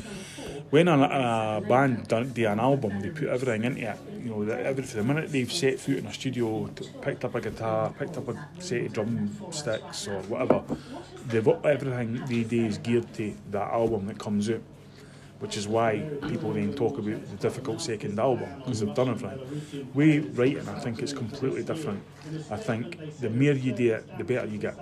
[0.70, 3.98] When a, a band done, do an album, they put everything into it.
[4.22, 7.34] You know, that every, the minute they've set foot in a studio, t- picked up
[7.34, 10.62] a guitar, picked up a set of drumsticks or whatever,
[11.28, 14.62] they've got everything they do is geared to that album that comes out.
[15.44, 19.90] Which is why people then talk about the difficult second album because they've done everything.
[19.92, 22.02] We writing, I think it's completely different.
[22.50, 24.74] I think the more you do it, the better you get.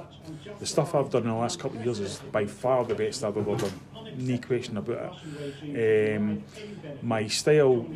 [0.61, 3.25] The stuff I've done in the last couple of years is by far the best
[3.25, 3.72] I've ever done.
[4.16, 5.16] No question about
[5.62, 6.16] it.
[6.16, 6.42] Um,
[7.03, 7.87] my style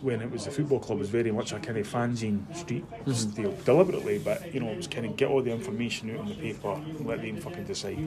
[0.00, 3.52] when it was the football club was very much a kind of fanzine street style,
[3.64, 6.34] deliberately, but you know, it was kind of get all the information out on the
[6.34, 7.98] paper and let them fucking decide.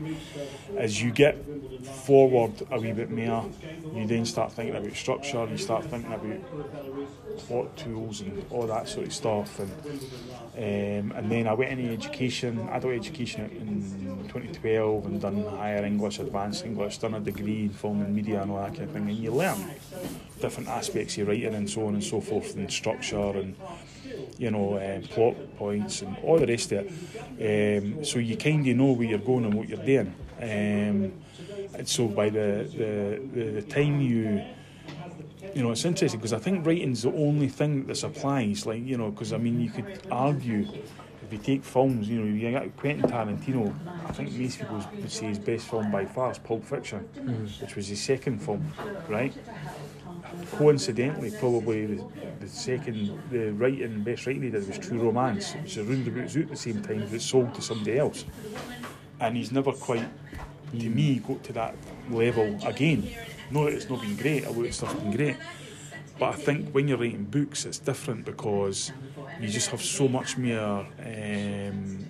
[0.77, 1.37] As you get
[1.85, 3.49] forward a wee bit more,
[3.93, 8.65] you then start thinking about structure, and you start thinking about plot tools and all
[8.67, 9.59] that sort of stuff.
[9.59, 9.71] And
[10.55, 16.19] um, and then I went into education, adult education in 2012, and done higher English,
[16.19, 19.09] advanced English, done a degree in film and media and all that kind of thing.
[19.09, 19.71] And you learn
[20.39, 23.55] different aspects of writing and so on and so forth, and structure and
[24.37, 26.85] you know um, plot points and all the rest of
[27.39, 27.83] it.
[27.83, 30.13] Um, so you kind of know where you're going and what you're doing.
[30.41, 31.13] Um,
[31.75, 34.43] and so by the, the, the, the time you
[35.53, 38.65] you know, it's interesting because I think writing's the only thing that applies.
[38.65, 40.67] Like, you know, because I mean, you could argue
[41.23, 43.73] if you take films, you know, you got Quentin Tarantino.
[44.07, 46.99] I think most people would say his best film by far is Pulp Fiction,
[47.61, 48.65] which was his second film,
[49.07, 49.33] right?
[50.51, 52.03] Coincidentally, probably the,
[52.41, 56.35] the second, the writing, best writing he did was True Romance, which is around about
[56.35, 58.25] at the same time, but it's sold to somebody else.
[59.19, 60.07] And he's never quite,
[60.77, 61.75] to me, got to that
[62.09, 63.09] level again.
[63.51, 65.37] No, it's not been great, a lot of stuff's been great.
[66.19, 68.91] But I think when you're writing books, it's different because
[69.39, 72.05] you just have so much more um,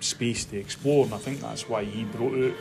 [0.00, 2.54] space to explore, and I think that's why he brought it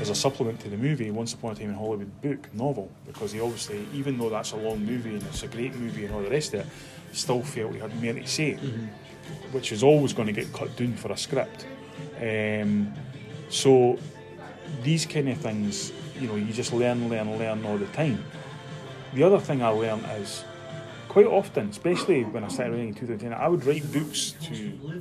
[0.00, 3.32] as a supplement to the movie Once Upon a Time in Hollywood book novel because
[3.32, 6.22] he obviously, even though that's a long movie and it's a great movie and all
[6.22, 6.66] the rest of it,
[7.12, 8.54] still felt he had more to say,
[9.52, 11.66] which is always going to get cut down for a script.
[12.20, 12.92] Um,
[13.48, 13.98] so
[14.82, 18.24] these kind of things, you know, you just learn, learn, learn all the time.
[19.14, 20.44] The other thing I learned is
[21.12, 24.54] quite often, especially when I started writing in 2010, I would write books to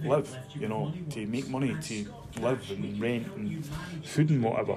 [0.04, 3.66] live, you know, to make money, to live and rent and
[4.04, 4.76] food and whatever.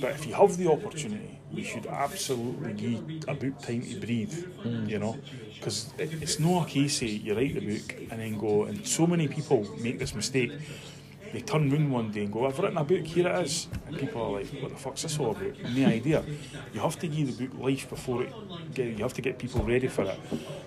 [0.00, 4.44] But if you have the opportunity, you should absolutely give a book time to breathe,
[4.88, 5.18] you know,
[5.54, 9.28] because it's not a case you write the book and then go, and so many
[9.28, 10.50] people make this mistake.
[11.32, 13.68] They turn round one day and go, I've written a book, here it is.
[13.86, 15.56] And people are like, what the fuck's this all about?
[15.74, 16.24] No idea.
[16.74, 18.32] You have to give the book life before it,
[18.76, 20.18] you have to get people ready for it.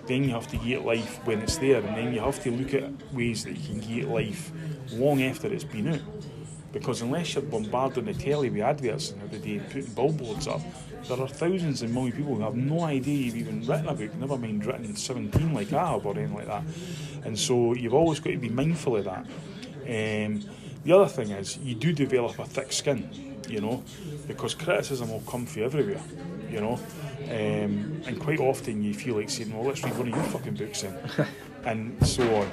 [0.06, 1.80] Then you have to give it life when it's there.
[1.82, 4.52] And then you have to look at ways that you can give it life
[4.92, 6.00] long after it's been out.
[6.72, 10.60] Because unless you're bombarding the telly with adverts and every day and putting billboards up,
[11.06, 14.14] there are thousands and million people who have no idea you've even written a book,
[14.16, 16.62] never mind written 17 like I have or anything like that.
[17.24, 19.26] And so you've always got to be mindful of that.
[19.84, 20.40] Um,
[20.84, 23.08] the other thing is, you do develop a thick skin,
[23.48, 23.82] you know,
[24.26, 26.02] because criticism will come from everywhere,
[26.50, 26.78] you know,
[27.24, 30.54] um, and quite often you feel like saying, "Well, let's read one of your fucking
[30.54, 30.98] books then,"
[31.64, 32.50] and so on.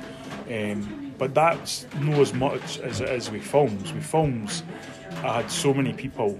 [0.49, 3.93] Um, but that's not as much as it is with films.
[3.93, 4.63] With films,
[5.23, 6.39] I had so many people.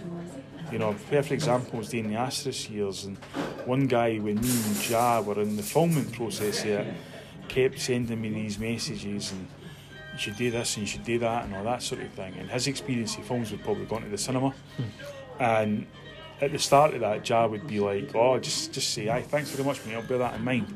[0.71, 3.17] You know, perfect example was doing the Asterisk years, and
[3.65, 6.95] one guy when me and Ja were in the filming process here,
[7.49, 9.45] kept sending me these messages and
[10.21, 12.33] should do this and you should do that and all that sort of thing.
[12.39, 14.53] And his experience of films would probably gone to the cinema.
[15.39, 15.87] And
[16.39, 19.51] at the start of that, Ja would be like, "Oh, just just say, aye, thanks
[19.51, 19.95] very much, mate.
[19.95, 20.67] I'll bear that in mind."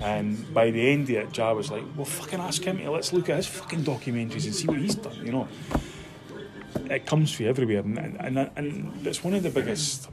[0.00, 3.12] And by the end of it, Ja was like, "Well, fucking ask him to let's
[3.12, 5.48] look at his fucking documentaries and see what he's done." You know,
[6.90, 10.08] it comes from everywhere, and and, and, and it's one of the biggest.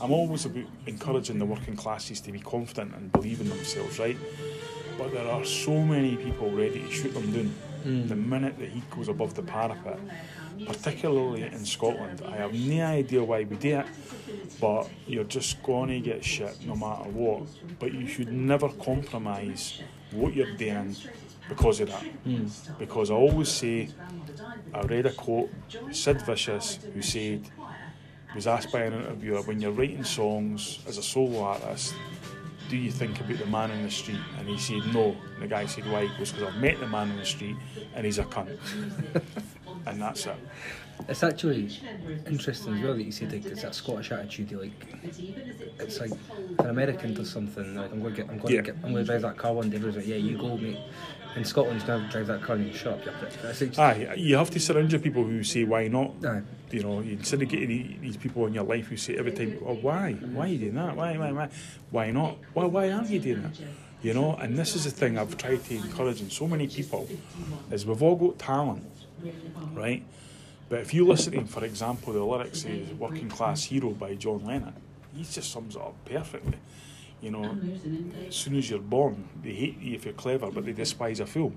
[0.00, 4.18] I'm always about encouraging the working classes to be confident and believe in themselves, right?
[4.98, 8.88] But there are so many people ready to shoot them down the minute the heat
[8.90, 9.98] goes above the parapet,
[10.66, 12.22] particularly in Scotland.
[12.26, 13.86] I have no idea why we do it,
[14.60, 17.48] but you're just going to get shit no matter what.
[17.78, 19.80] But you should never compromise
[20.12, 20.96] what you're doing
[21.48, 22.02] because of that.
[22.02, 22.46] Hmm.
[22.78, 23.88] Because I always say,
[24.72, 25.50] I read a quote,
[25.90, 27.48] Sid Vicious, who said,
[28.34, 31.94] was asked by an interviewer, when you're writing songs as a solo artist,
[32.70, 34.20] do you think about the man in the street?
[34.38, 35.16] And he said no.
[35.34, 36.06] And the guy said why?
[36.06, 37.56] He goes, because I've met the man in the street
[37.94, 38.56] and he's a cunt.
[39.86, 40.36] and that's it.
[41.08, 41.68] It's actually
[42.26, 44.50] interesting as well that you say like it's that Scottish attitude.
[44.50, 44.72] you Like
[45.80, 46.12] it's like
[46.58, 47.76] an American does something.
[47.76, 48.60] Like I'm going to get, I'm going Yeah.
[48.62, 49.76] to get, I'm going to drive that car one day.
[49.76, 50.78] Everyone's like, yeah, you go, mate.
[51.36, 53.04] In Scotland, you're going to drive that car and you shut up.
[53.04, 53.32] You're prick.
[53.44, 56.12] It's like, Aye, you have to surround your people who say why not.
[56.24, 56.42] Aye.
[56.72, 59.58] You know, you instead of getting these people in your life who say every time,
[59.66, 60.12] "Oh, why?
[60.12, 60.96] Why are you doing that?
[60.96, 61.16] Why?
[61.18, 61.32] Why?
[61.32, 61.48] Why?
[61.90, 62.36] Why not?
[62.52, 62.64] Why?
[62.66, 63.52] Why aren't you doing that?
[64.02, 67.08] You know, and this is the thing I've tried to encourage in so many people
[67.72, 68.84] is we've all got talent,
[69.74, 70.04] right?
[70.70, 74.44] But if you listen to, for example, the lyrics of "Working Class Hero" by John
[74.46, 74.72] Lennon,
[75.14, 76.58] he just sums it up perfectly.
[77.20, 77.58] You know,
[78.28, 81.26] as soon as you're born, they hate you if you're clever, but they despise a
[81.26, 81.52] fool.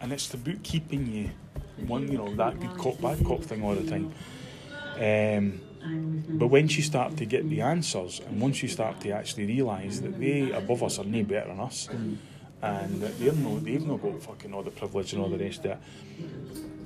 [0.00, 1.30] and it's about keeping you
[1.86, 4.12] one, you know, that good cop, bad cop thing all the time.
[4.98, 5.60] Um,
[6.38, 10.00] but once you start to get the answers, and once you start to actually realise
[10.00, 11.88] that they above us are no better than us,
[12.60, 15.64] and that they're no, they've not got fucking all the privilege and all the rest
[15.64, 15.78] of it,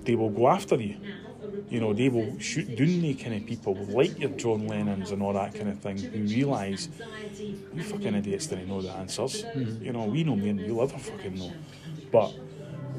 [0.06, 0.96] they will go after you.
[1.68, 5.20] You know, they will shoot down the kind of people like your John Lennons and
[5.22, 6.88] all that kind of thing who realise
[7.74, 9.44] you fucking idiots didn't know the answers.
[9.44, 9.84] Mm-hmm.
[9.84, 11.52] You know, we know me and you'll ever fucking know.
[12.12, 12.34] But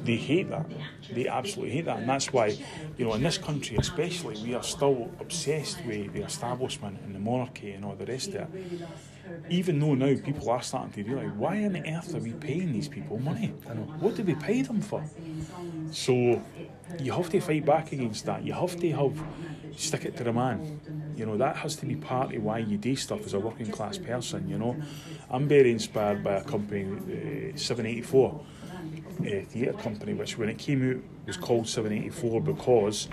[0.04, 0.70] they hate that.
[1.12, 2.00] They absolutely hate that.
[2.00, 2.58] And that's why,
[2.98, 7.20] you know, in this country especially, we are still obsessed with the establishment and the
[7.20, 8.50] monarchy and all the rest of it.
[9.50, 12.88] Even though now people are starting to realise, why on earth are we paying these
[12.88, 13.48] people money?
[14.00, 15.04] What do we pay them for?
[15.92, 16.42] So
[17.00, 18.44] you have to fight back against that.
[18.44, 19.24] You have to have
[19.78, 21.14] stick it to the man.
[21.16, 23.72] You know, that has to be part of why you do stuff as a working
[23.72, 24.76] class person, you know.
[25.30, 28.46] I'm very inspired by a company, uh, 784
[29.20, 33.08] uh, theatre company, which when it came out was called 784 because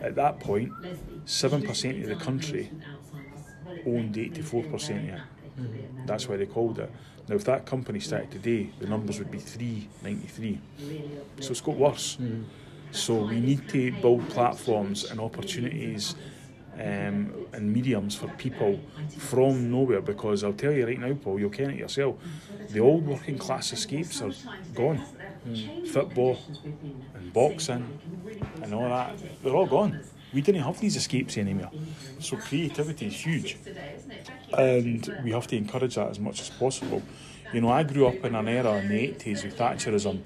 [0.00, 0.72] at that point,
[1.24, 2.70] 7% of the country
[3.86, 5.20] owned 84% of it.
[5.58, 6.06] Mm.
[6.06, 6.90] That's why they called it.
[7.28, 10.60] Now, if that company started today, the numbers would be 393.
[11.40, 12.16] So it's got worse.
[12.20, 12.44] Mm.
[12.90, 16.14] So we need to build platforms and opportunities
[16.74, 18.80] um, and mediums for people
[19.18, 22.16] from nowhere because I'll tell you right now, Paul, you'll ken it yourself.
[22.70, 24.32] The old working class escapes are
[24.74, 25.02] gone.
[25.48, 25.88] Mm.
[25.88, 26.38] Football
[27.14, 27.98] and boxing
[28.62, 30.00] and all that, they're all gone.
[30.32, 31.70] We didn't have these escapes anymore.
[32.18, 33.56] So creativity is huge.
[34.56, 37.02] And we have to encourage that as much as possible.
[37.52, 40.22] You know, I grew up in an era in the 80s with Thatcherism,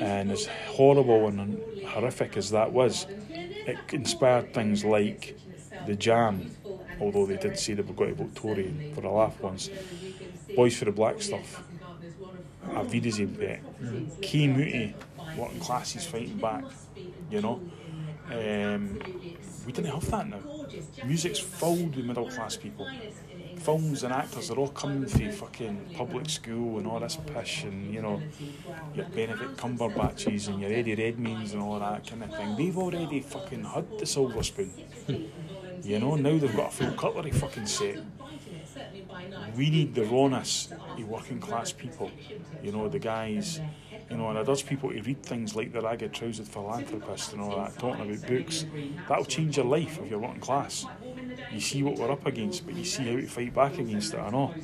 [0.00, 5.38] and as horrible and horrific as that was, it inspired things like
[5.86, 6.50] the Jam,
[6.98, 9.68] although they did say they were going to vote Tory for a laugh once,
[10.56, 11.60] Boys from the Blackstuff,
[12.74, 12.84] A
[14.22, 14.94] Key Moody,
[15.36, 16.64] working classes fighting back,
[17.30, 17.60] you know.
[18.30, 19.00] Um,
[19.66, 20.40] we didn't have that now.
[21.04, 22.88] Music's filled with middle class people.
[23.58, 27.92] Films and actors are all coming through fucking public school and all this pish and
[27.92, 28.22] you know
[28.94, 32.56] your Benedict Cumberbatches and your Eddie Redmaynes and all that kind of thing.
[32.56, 34.72] They've already fucking had the silver spoon.
[35.82, 37.98] you know, now they've got a full cutlery fucking set.
[39.56, 42.10] We need the rawness of working class people.
[42.62, 43.60] You know, the guys
[44.10, 47.40] you know, and it does people to read things like the ragged trousered philanthropist and
[47.40, 48.66] all that, talking about books.
[49.08, 50.84] That'll change your life if you're working class.
[51.52, 54.18] You see what we're up against, but you see how to fight back against it
[54.18, 54.54] or not.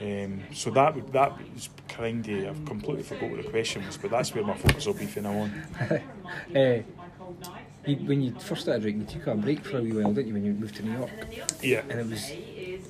[0.00, 3.98] Um, so that would that is kind of I've completely forgot what the question was,
[3.98, 5.62] but that's where my focus will be from now on.
[6.54, 6.82] Uh,
[7.84, 10.34] when you first started writing, you took a break for a wee while, didn't you,
[10.34, 11.10] when you moved to New York?
[11.62, 11.82] Yeah.
[11.88, 12.30] And it was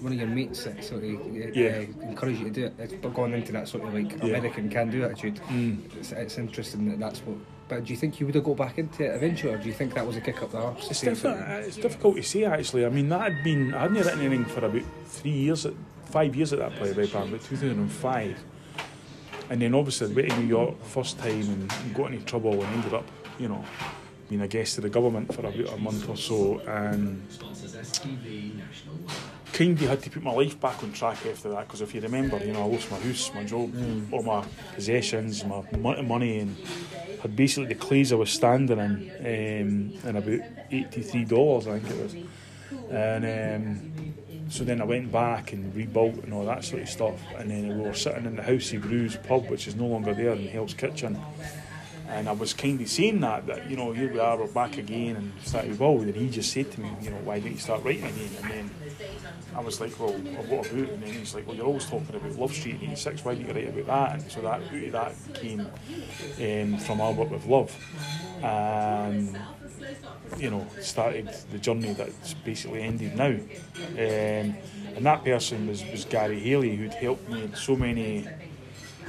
[0.01, 1.85] one of your mates that sort of uh, Yeah.
[2.03, 2.75] Uh, encouraged you to do it.
[2.79, 4.37] It's gone into that sort of like Yeah.
[4.37, 5.37] American can do attitude.
[5.49, 5.79] Mm.
[5.97, 7.37] It's, it's interesting that that's what.
[7.69, 9.75] But do you think you would have got back into it eventually, or do you
[9.75, 10.91] think that was a kick up the arse?
[10.91, 12.87] It's, say diffi- uh, it's difficult to say actually.
[12.87, 15.75] I mean, that had been I hadn't written anything for about three years, at,
[16.07, 18.39] five years at that point, right, about 2005.
[19.51, 22.65] And then obviously I went to New York first time and got into trouble and
[22.75, 23.05] ended up,
[23.39, 23.63] you know,
[24.29, 27.23] being a guest of the government for about a month or so and
[29.59, 32.01] kind of had to put my life back on track after that because if you
[32.01, 33.75] remember, you know, I lost my house, my job,
[34.13, 34.45] all my
[34.75, 35.63] possessions, my
[36.03, 36.57] money, and
[37.21, 40.41] had basically the clays I was standing in, um, in about
[40.71, 42.15] eighty-three dollars, I think it was,
[42.91, 47.21] and um, so then I went back and rebuilt and all that sort of stuff,
[47.37, 50.35] and then we were sitting in the Housey Brews pub, which is no longer there
[50.35, 51.19] in Hell's Kitchen.
[52.09, 54.79] And I was kind of saying that, that, you know, here we are, we're back
[54.79, 56.03] again, and started rebuild.
[56.03, 58.31] And he just said to me, you know, why don't you start writing again?
[58.43, 58.71] And then
[59.55, 60.73] I was like, well, what about?
[60.73, 63.47] And then he's like, well, you're always talking about Love Street in 86, why don't
[63.47, 64.23] you write about that?
[64.23, 67.77] And so that, out of that came um, from Albert with Love.
[68.43, 69.39] And,
[70.39, 73.27] you know, started the journey that's basically ended now.
[73.27, 74.57] Um,
[74.97, 78.27] and that person was, was Gary Haley, who'd helped me in so many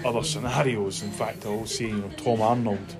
[0.05, 1.03] other scenarios.
[1.03, 2.95] In fact, I will say, you know, Tom Arnold,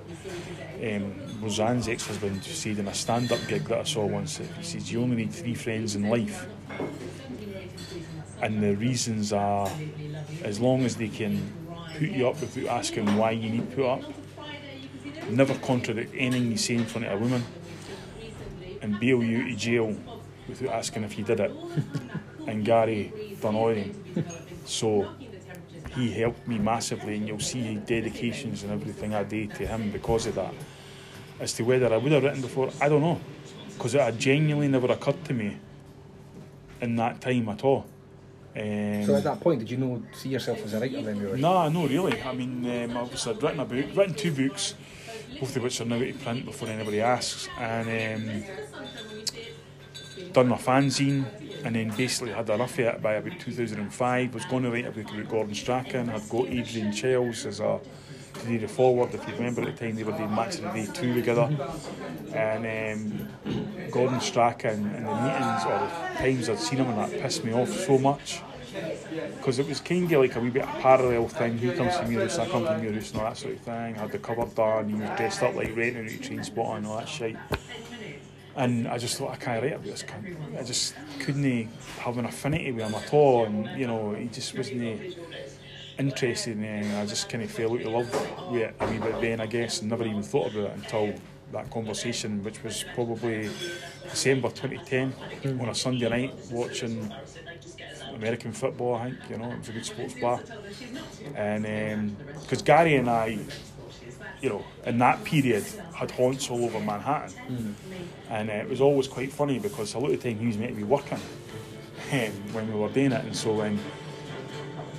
[0.82, 5.02] um, Roseanne's ex-husband, said in a stand-up gig that I saw once, he says you
[5.02, 6.46] only need three friends in life,
[8.42, 9.70] and the reasons are
[10.42, 11.40] as long as they can
[11.98, 14.02] put you up without asking why you need put up,
[15.28, 17.44] never contradict anything you say in front of a woman,
[18.82, 19.96] and bail you of jail
[20.48, 21.52] without asking if you did it.
[22.46, 23.74] and Gary done all.
[24.64, 25.08] So
[25.94, 30.26] he helped me massively, and you'll see dedications and everything I did to him because
[30.26, 30.54] of that.
[31.40, 33.18] As to whether I would have written before, I don't know,
[33.74, 35.56] because it had genuinely never occurred to me
[36.80, 37.86] in that time at all.
[38.56, 41.18] Um, So at that point, did you know see yourself as a writer then?
[41.18, 41.40] Really?
[41.40, 42.20] no, no, really.
[42.22, 44.74] I mean, um, obviously I'd written a book, written two books,
[45.38, 48.44] both of which are now out of print before anybody asks, and um,
[50.32, 51.24] done my fanzine,
[51.64, 54.34] and then basically had enough of it by about 2005.
[54.34, 56.10] Was going to write a book about Gordon Strachan.
[56.10, 57.80] I'd got Adrian Chiles as a
[58.44, 59.14] the forward.
[59.14, 61.50] If you remember at the time, they were doing Match of the Day two together,
[62.32, 67.20] and um, Gordon Strachan and the meetings or the times I'd seen him and that
[67.20, 68.40] pissed me off so much
[69.36, 71.58] because it was kind of like a wee bit of a parallel thing.
[71.58, 73.96] He comes to Murus, I come to Murus, and all that sort of thing.
[73.96, 76.86] I had the cover done, he was dressed up like Renton out train spot and
[76.86, 77.36] all that shit.
[78.56, 80.58] And I just thought I can't write about this cunt.
[80.58, 81.68] I just couldn't
[82.00, 85.16] have an affinity with him at all, and you know he just wasn't
[85.98, 86.84] interested in it.
[86.86, 89.40] And I just kind of fell out of love with it a wee bit then,
[89.40, 91.14] I guess, and never even thought about it until
[91.52, 93.50] that conversation, which was probably
[94.04, 95.60] December 2010 hmm.
[95.60, 97.12] on a Sunday night watching
[98.14, 100.40] American football, I think, you know, it was a good sports bar.
[101.34, 103.38] And um, because Gary and I,
[104.40, 105.64] you know, in that period
[105.94, 107.76] had haunts all over Manhattan.
[108.30, 110.56] And uh, it was always quite funny because a lot of the time he was
[110.56, 111.18] meant to be working
[112.12, 113.24] um, when we were doing it.
[113.24, 113.78] And so when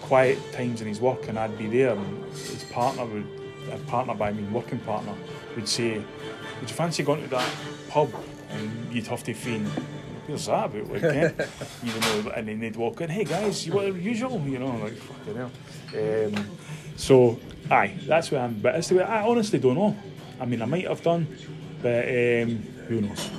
[0.02, 3.26] quiet times in his work and I'd be there and his partner would,
[3.72, 5.14] a partner by I mean working partner,
[5.56, 5.98] would say,
[6.60, 7.50] would you fancy going to that
[7.90, 8.14] pub?
[8.50, 9.66] And you'd have to feign,
[10.28, 10.92] where's that about?
[10.92, 11.32] Like, eh?
[11.86, 14.42] Even though, and then they'd walk in, hey guys, you want the usual?
[14.46, 15.52] You know, like, fucking hell.
[15.96, 16.46] Um,
[16.98, 17.40] so,
[17.72, 19.96] aye, that's where I'm, but it's the way, I honestly don't know.
[20.40, 21.28] I mean, I might have done,
[21.82, 22.58] but um,
[22.88, 23.30] who knows?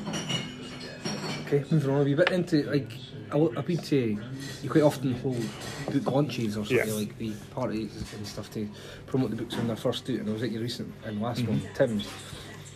[1.47, 2.91] Okay, moving on a wee bit into like
[3.33, 4.19] I've been to
[4.63, 5.43] you quite often hold
[5.91, 6.93] book launches or something Yeah.
[6.95, 8.69] like the parties and stuff to
[9.07, 10.17] promote the books when they're first out.
[10.17, 11.75] And I was at your recent and last one, Mm-hmm.
[11.75, 12.09] Tim's,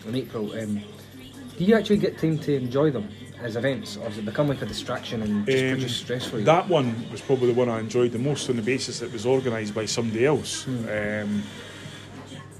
[0.06, 0.52] in April.
[0.58, 0.82] Um,
[1.58, 3.08] do you actually get time to enjoy them
[3.42, 6.38] as events, or has it become like a distraction and just Um, produce stress for
[6.38, 6.44] you?
[6.44, 9.12] That one was probably the one I enjoyed the most on the basis that it
[9.12, 10.66] was organised by somebody else.
[10.66, 11.42] Um,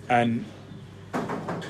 [0.08, 0.44] and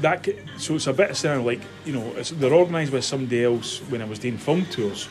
[0.01, 0.29] that
[0.59, 3.79] so it's a bit of sound like you know it's, they're organised by somebody else
[3.89, 5.09] when I was doing film tours,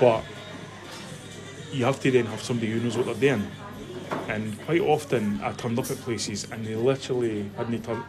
[0.00, 0.24] but
[1.72, 3.46] you have to then have somebody who knows what they're doing.
[4.28, 8.04] And quite often I turned up at places and they literally hadn't turn,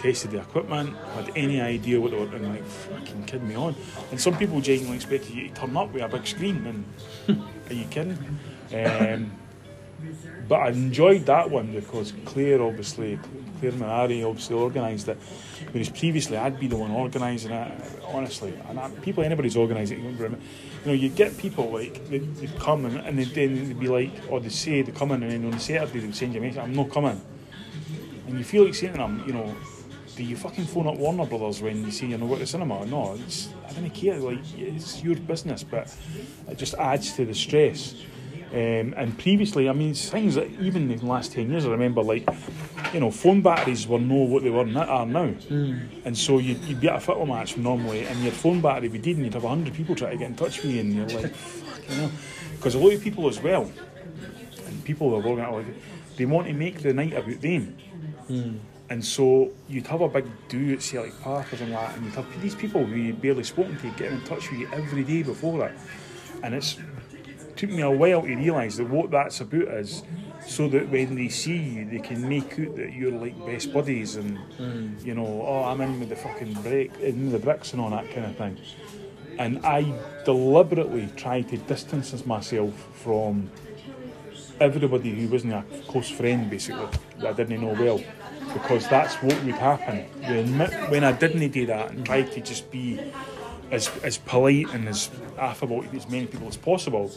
[0.00, 3.74] tested the equipment, had any idea what they were doing, like fucking kidding me on.
[4.10, 6.84] And some people genuinely expected you to turn up with a big screen
[7.28, 8.18] and are you kidding?
[8.74, 9.32] Um,
[10.48, 13.18] but I enjoyed that one because Claire obviously,
[13.60, 15.18] Claire Minari obviously organised it.
[15.72, 17.72] Whereas previously I'd be the one organising it,
[18.04, 18.52] honestly.
[18.68, 20.44] And I, people, anybody's organising it, you won't remember.
[20.84, 23.88] You know, you get people like, they, they come and, and they, then they'd be
[23.88, 26.40] like, or they say they come in and then on the Saturday they'd send you
[26.40, 27.20] a message, I'm not coming.
[28.26, 29.54] And you feel like saying to them, you know,
[30.16, 32.84] do you fucking phone up Warner Brothers when you say you're not going to cinema?
[32.86, 34.16] No, it's, I don't care.
[34.18, 35.94] Like it's your business, but
[36.48, 37.94] it just adds to the stress.
[38.52, 41.70] Um, and previously, I mean, it's things that even in the last ten years, I
[41.70, 42.28] remember like,
[42.92, 45.34] you know, phone batteries were no what they were n- are now.
[46.04, 48.92] And so you'd, you'd be at a football match normally, and your phone battery would
[48.92, 50.94] be dead, and you'd have hundred people trying to get in touch with you, and
[50.94, 52.10] you're like, fucking hell.
[52.56, 53.68] Because a lot of people as well,
[54.66, 55.66] and people are looking at it like
[56.16, 57.76] they want to make the night about them.
[58.94, 62.06] And so you'd have a big do at Celtic Park or something like that, and
[62.06, 65.02] you'd have these people who you'd barely spoken to getting in touch with you every
[65.02, 65.72] day before that.
[66.44, 66.78] And it's
[67.56, 70.04] took me a while to realise that what that's about is
[70.46, 74.14] so that when they see you, they can make out that you're like best buddies
[74.14, 75.04] and mm.
[75.04, 78.08] you know, oh, I'm in with the fucking break, in the bricks and all that
[78.12, 78.56] kind of thing.
[79.40, 79.92] And I
[80.24, 83.50] deliberately tried to distance myself from
[84.60, 86.86] everybody who wasn't a close friend, basically,
[87.18, 88.00] that I didn't know well,
[88.52, 90.04] because that's what would happen.
[90.90, 93.00] When, I didn't do that and tried to just be
[93.70, 97.10] as, as polite and as affable to as many people as possible,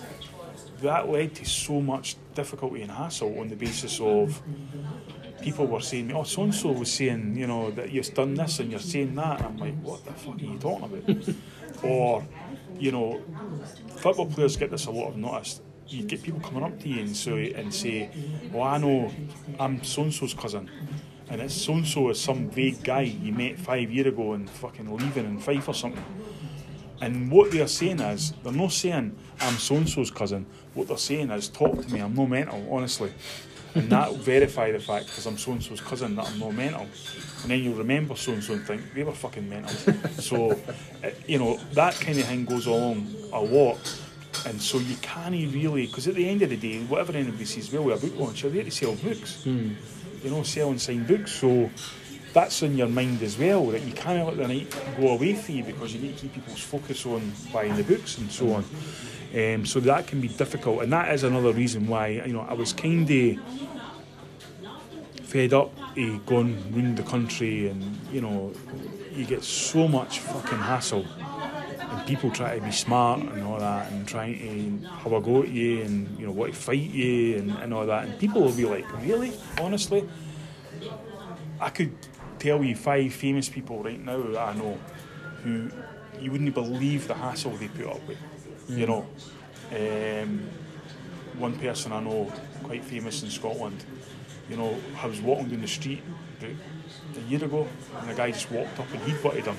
[0.82, 4.42] that led to so much difficulty and hassle on the basis of
[5.42, 8.34] people were saying, me, oh, so and so was saying, you know, that you've done
[8.34, 9.40] this and you're saying that.
[9.40, 11.36] And I'm like, what the fuck are you talking about?
[11.84, 12.28] or,
[12.80, 13.22] you know,
[13.98, 15.62] football players get this a lot of notice.
[15.88, 18.10] You get people coming up to you and, and say,
[18.52, 19.12] well, I know
[19.60, 20.70] I'm so and so's cousin.
[21.30, 24.50] And it's so and so is some vague guy you met five years ago and
[24.50, 26.04] fucking leaving in Fife or something.
[27.02, 30.46] And what they're saying is, they're not saying I'm so and so's cousin.
[30.74, 32.00] What they're saying is, talk to me.
[32.00, 33.12] I'm no mental, honestly.
[33.76, 36.52] And that will verify the fact because I'm so and so's cousin that I'm no
[36.52, 36.88] mental.
[37.42, 39.94] And then you'll remember so and so and think they were fucking mental.
[40.14, 40.52] so,
[41.04, 43.78] uh, you know, that kind of thing goes along a lot.
[44.46, 47.72] And so you can't really, because at the end of the day, whatever anybody says,
[47.72, 49.44] well, with a book launch, you're there to sell books.
[50.24, 51.32] You know, sell and sign books.
[51.32, 51.70] So
[52.34, 55.52] that's in your mind as well that you can't let the night go away for
[55.52, 58.66] you because you need to keep people's focus on buying the books and so on.
[59.36, 62.54] Um, so that can be difficult, and that is another reason why you know I
[62.54, 63.38] was kind of
[65.24, 68.54] fed up of going round the country, and you know
[69.14, 71.06] you get so much fucking hassle,
[71.90, 75.44] and people try to be smart and all that, and trying to have a go
[75.44, 78.42] at you, and you know what to fight you, and, and all that, and people
[78.42, 80.08] will be like, really, honestly,
[81.60, 81.96] I could
[82.40, 84.78] tell you five famous people right now that I know
[85.44, 85.70] who
[86.20, 88.18] you wouldn't believe the hassle they put up with.
[88.70, 89.08] You know,
[89.72, 90.50] um,
[91.38, 92.32] one person I know,
[92.64, 93.84] quite famous in Scotland.
[94.50, 96.02] You know, I was walking down the street
[96.40, 96.52] about
[97.18, 97.68] a year ago,
[98.00, 99.58] and a guy just walked up and he butted him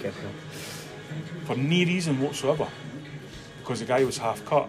[0.00, 0.30] Careful.
[1.46, 2.68] For no reason whatsoever
[3.60, 4.68] because the guy was half cut.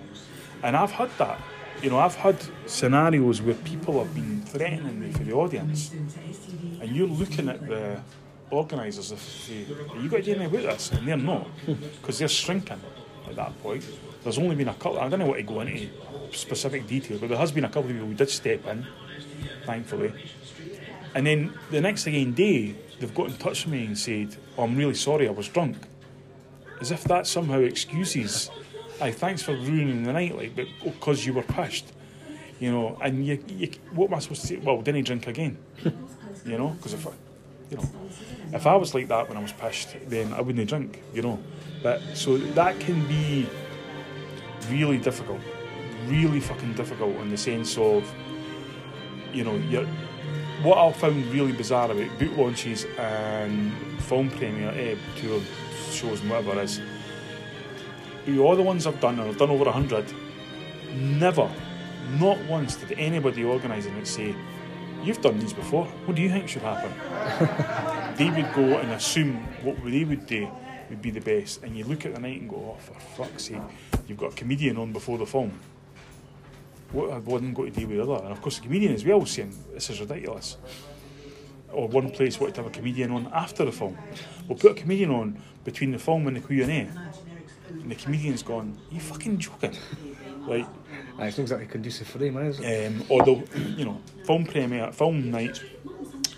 [0.63, 1.39] And I've had that.
[1.81, 6.95] You know, I've had scenarios where people have been threatening me for the audience, and
[6.95, 8.01] you're looking at the
[8.49, 10.91] organisers if they, "Are you got to do anything about this?
[10.91, 11.47] And they're not
[12.01, 12.81] because they're shrinking
[13.29, 13.85] at that point.
[14.23, 14.99] There's only been a couple.
[14.99, 15.89] I don't know what to go into
[16.31, 18.87] specific detail, but there has been a couple of people who did step in,
[19.65, 20.13] thankfully.
[21.13, 24.63] And then the next again day, they've got in touch with me and said, oh,
[24.63, 25.77] "I'm really sorry, I was drunk."
[26.79, 28.49] As if that somehow excuses.
[29.01, 31.91] Aye, thanks for ruining the night, like, but because you were pushed,
[32.59, 32.97] you know.
[33.01, 34.55] And you, you, what am I supposed to say?
[34.57, 35.57] Well, didn't drink again,
[36.45, 36.69] you know?
[36.69, 37.11] Because if I,
[37.69, 37.89] you know,
[38.53, 41.39] if I was like that when I was pushed, then I wouldn't drink, you know.
[41.83, 43.47] But so that can be
[44.69, 45.41] really difficult,
[46.07, 48.11] really fucking difficult in the sense of,
[49.33, 49.85] you know, you're.
[50.63, 53.71] What I found really bizarre about boot launches and
[54.01, 55.39] film premiere, eh, tour
[55.93, 56.81] shows and whatever is,
[58.39, 60.05] all the ones I've done, and I've done over a hundred,
[60.93, 61.49] never,
[62.19, 64.35] not once did anybody organising it say,
[65.03, 66.91] You've done these before, what do you think should happen?
[68.17, 70.49] they would go and assume what they would do
[70.89, 73.45] would be the best, and you look at the night and go, Oh, for fuck's
[73.45, 73.61] sake,
[74.07, 75.51] you've got a comedian on before the film.
[76.91, 78.23] What have one got to do with the other?
[78.23, 80.57] And of course, the comedian as well saying, This is ridiculous.
[81.71, 83.97] Or one place wanted to have a comedian on after the film.
[84.47, 86.87] We'll put a comedian on between the film and the Q&A.
[87.69, 89.75] And the comedian's gone, you fucking joking?
[90.47, 90.65] Like,
[91.19, 92.87] it's not exactly conducive for them, is it?
[92.87, 93.43] um, although,
[93.75, 95.61] you know, film premiere, film night,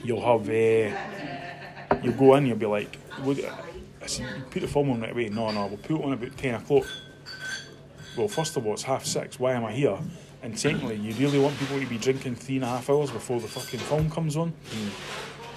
[0.04, 3.38] you'll have, uh, you'll go in, you'll be like, what,
[4.02, 5.30] I said, you put the film on right away.
[5.30, 6.86] No, no, we'll put it on about 10 o'clock.
[8.18, 9.40] Well, first of all, it's half six.
[9.40, 10.00] Why am I here?
[10.42, 13.40] And secondly, you really want people to be drinking three and a half hours before
[13.40, 14.54] the fucking film comes on?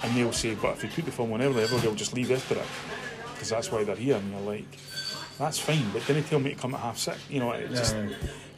[0.02, 2.30] And they'll say, but if you put the film on early, everybody will just leave
[2.30, 2.66] after it.
[3.42, 4.14] Because that's why they're here.
[4.18, 4.68] And you're like,
[5.36, 7.18] that's fine, but didn't tell me to come at half six.
[7.28, 8.08] You know, it just, Yeah.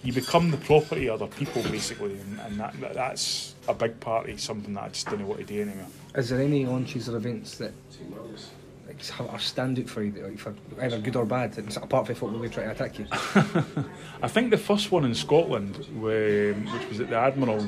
[0.03, 2.20] you become the property of other people, basically.
[2.20, 5.41] And, and that, that that's a big part of something that I just didn't want
[5.41, 5.87] to do anymore.
[6.14, 7.72] Is there any launches or events that
[8.87, 12.51] like, are standout for you, like, for either good or bad, apart from football, we
[12.51, 13.07] try to attack you?
[14.22, 17.66] I think the first one in Scotland, which was at the Admiral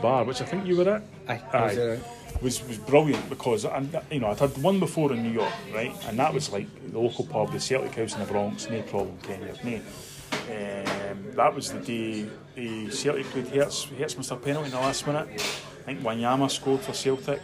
[0.00, 2.00] Bar, which I think you were at, Aye,
[2.42, 5.52] was was was brilliant because I, you know I'd had one before in New York,
[5.74, 8.82] right, and that was like the local pub, the Celtic House in the Bronx, no
[8.82, 9.80] problem, Kenny, no.
[10.32, 13.84] Um, that was the day the Celtic played Hearts.
[13.84, 15.28] Hearts missed a penalty in the last minute.
[15.30, 17.40] I think Wanyama scored for Celtic.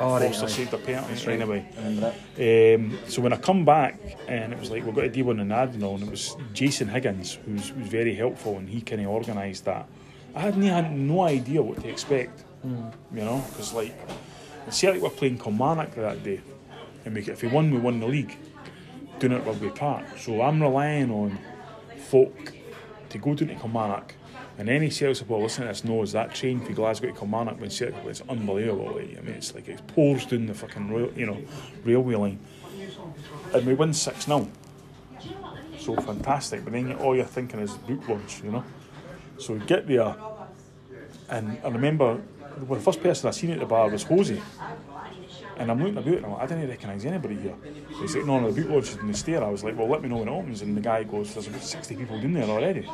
[0.00, 0.48] Oh, right, Forster aye.
[0.48, 1.40] saved a penalty That's right.
[1.40, 2.12] anyway.
[2.38, 2.74] I.
[2.74, 5.40] Um, so when I come back and it was like we've got to do one
[5.40, 9.08] in Admiral and it was Jason Higgins who was very helpful and he kind of
[9.08, 9.88] organised that.
[10.36, 13.92] I had no, had no idea what to expect, you know, because like
[14.70, 16.40] Celtic were playing Kilmarnock that day,
[17.04, 18.36] and we, if we won, we won the league,
[19.18, 20.04] doing it at Rugby Park.
[20.18, 21.38] So I'm relying on
[22.08, 22.52] folk
[23.10, 24.14] to go down to Kilmarnock.
[24.58, 27.70] And any Celtic supporter listening to this knows that train from Glasgow to Kilmarnock when
[27.70, 28.96] Celtic plays unbelievable.
[28.96, 31.38] Like, I mean, it's like it pours down the fucking rail, you know
[31.84, 32.38] railway line,
[33.54, 34.48] and we win six 0
[35.78, 36.64] So fantastic.
[36.64, 38.64] But then all you're thinking is boot launch, you know.
[39.38, 40.16] So we get there,
[41.28, 42.20] and I remember
[42.66, 44.40] well, the first person I seen at the bar was Hosey.
[45.58, 47.54] And I'm looking about and I'm like, I didn't recognise anybody here.
[48.00, 49.42] He's like, no, no, the boot launch is in the stair.
[49.42, 50.62] I was like, well, let me know when it opens.
[50.62, 52.88] And the guy goes, there's about 60 people down there already.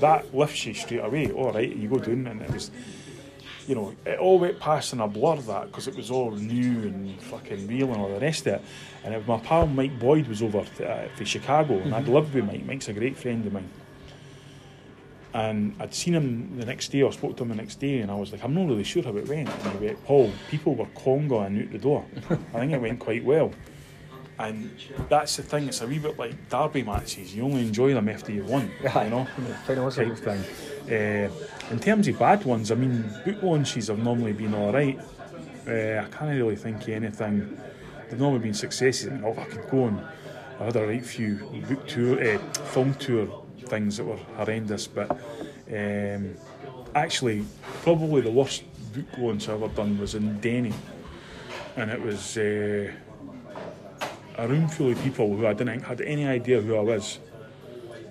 [0.00, 1.30] That lifts you straight away.
[1.30, 2.70] All right, you go down, and it was,
[3.68, 6.88] you know, it all went past in a blur that because it was all new
[6.88, 8.62] and fucking real and all the rest of it.
[9.04, 12.32] And it my pal Mike Boyd was over to, uh, for Chicago, and I'd lived
[12.32, 12.64] with Mike.
[12.64, 13.68] Mike's a great friend of mine.
[15.32, 18.10] And I'd seen him the next day, or spoke to him the next day, and
[18.10, 19.48] I was like, I'm not really sure how it went.
[19.48, 22.04] And he went, Paul, people were congoing out the door.
[22.52, 23.52] I think it went quite well.
[24.40, 24.70] And
[25.08, 27.36] that's the thing, it's a wee bit like derby matches.
[27.36, 29.24] You only enjoy them after you've won, yeah, you know?
[29.66, 30.16] Final whistle.
[30.16, 31.28] type thing.
[31.28, 31.30] Uh,
[31.70, 34.98] in terms of bad ones, I mean, boot launches have normally been all right.
[35.68, 37.60] Uh, I can't really think of anything.
[38.08, 39.08] They've normally been successes.
[39.08, 40.08] I mean, oh, I could go on.
[40.58, 41.36] I had a right few
[41.68, 45.10] book tour, uh, film tour things that were horrendous, but
[45.72, 46.34] um,
[46.94, 47.44] actually,
[47.82, 50.74] probably the worst book launch I ever done was in Denny,
[51.76, 52.92] and it was uh,
[54.36, 57.20] a room full of people who I didn't had any idea who I was,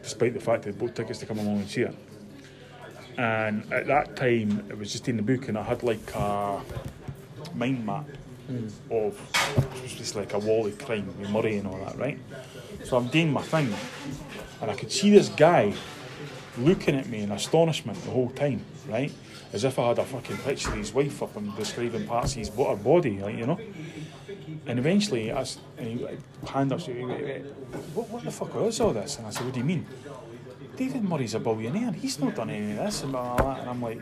[0.01, 1.95] despite the fact they bought tickets to come along and see it.
[3.17, 6.61] And at that time, it was just in the book, and I had like a
[7.53, 8.05] mind map
[8.89, 9.13] of
[9.57, 12.17] it was just like a wall of crime with Murray and all that, right?
[12.85, 13.73] So I'm doing my thing,
[14.61, 15.73] and I could see this guy
[16.57, 19.11] looking at me in astonishment the whole time, right?
[19.53, 22.39] As if I had a fucking picture of his wife up and describing parts of
[22.39, 23.59] his bo- her body, like you know.
[24.65, 25.45] And eventually, I,
[25.77, 26.07] and he
[26.47, 26.81] hand up,
[27.93, 29.17] what, what the fuck is all this?
[29.17, 29.85] And I said, what do you mean?
[30.75, 31.91] David Murray's a billionaire.
[31.91, 33.61] He's not done any of this and blah, blah, blah.
[33.61, 33.99] And I'm like,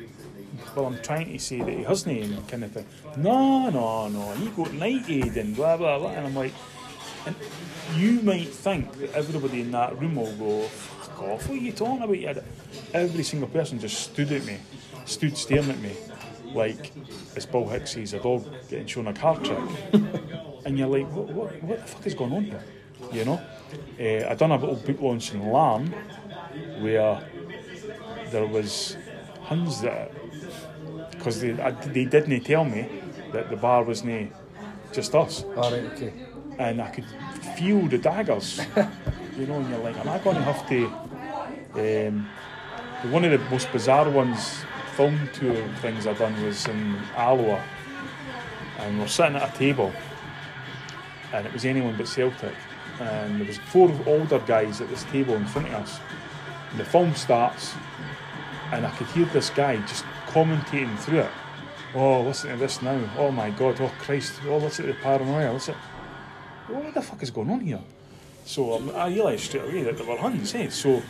[0.76, 2.86] well, I'm trying to say that he hasn't kind of thing.
[3.18, 4.32] No, no, no.
[4.34, 6.10] He got knighted and blah, blah, blah.
[6.12, 6.54] And I'm like,
[7.28, 7.36] and
[7.96, 11.72] you might think that everybody in that room will go, fuck off, what are you
[11.72, 12.18] talking about?
[12.18, 12.44] You
[12.94, 14.58] Every single person just stood at me,
[15.06, 15.94] stood staring at me,
[16.54, 16.92] like
[17.36, 19.60] it's Bill Hicks, he's a dog getting shown a car trick.
[20.66, 22.64] and you're like, what, what, what the fuck is going on here?
[23.12, 23.42] You know?
[24.00, 25.88] Uh, I done a little book launch in Larne
[26.80, 27.22] where
[28.32, 28.98] there was
[29.44, 30.12] Huns that,
[31.12, 33.02] because they, I- they didn't tell me
[33.32, 34.34] that the bar wasn't
[34.92, 36.12] just us All right, okay.
[36.60, 37.06] And I could
[37.58, 38.60] feel the daggers.
[39.38, 40.88] you know, and you're like, am I going to have to?
[42.08, 42.30] Um,
[43.12, 44.60] one of the most bizarre ones,
[44.96, 47.64] film tour things I've done was in Alloa,
[48.80, 49.92] and we're sitting at a table,
[51.34, 52.56] and it was anyone but Celtic,
[53.00, 56.00] and there was four older guys at this table in front of us.
[56.72, 57.76] And the film starts,
[58.72, 61.32] and I could hear this guy just commentating through it.
[61.94, 63.00] Oh, listen to this now.
[63.18, 63.80] Oh my God.
[63.80, 64.34] Oh Christ.
[64.46, 65.54] Oh, listen to the paranoia.
[65.54, 65.76] Listen
[66.68, 67.80] what the fuck is going on here?
[68.46, 70.70] So um, I realised straight away that there were Huns, eh?
[70.70, 71.02] So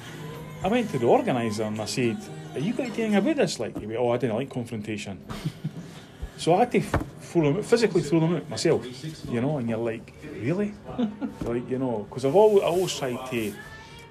[0.63, 2.17] I went to the organiser and I said,
[2.53, 3.59] Are you going to do anything about this?
[3.59, 5.23] Like, he went, Oh, I didn't like confrontation.
[6.37, 8.85] so I had to throw them physically throw them out myself,
[9.29, 10.73] you know, and you're like, Really?
[11.41, 13.53] like, you know, because I've always, I always tried to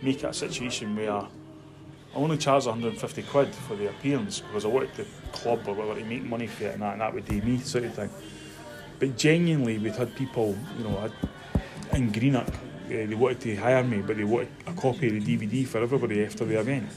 [0.03, 1.27] make it a situation where I
[2.15, 6.07] only charge 150 quid for the appearance because I wanted the club or whatever to
[6.07, 8.11] make money for it and that, and that would do me sort of thing.
[8.99, 11.13] But genuinely, we'd had people, you know, I'd,
[11.97, 12.53] in Greenock, uh,
[12.89, 16.25] they wanted to hire me, but they wanted a copy of the DVD for everybody
[16.25, 16.89] after the event.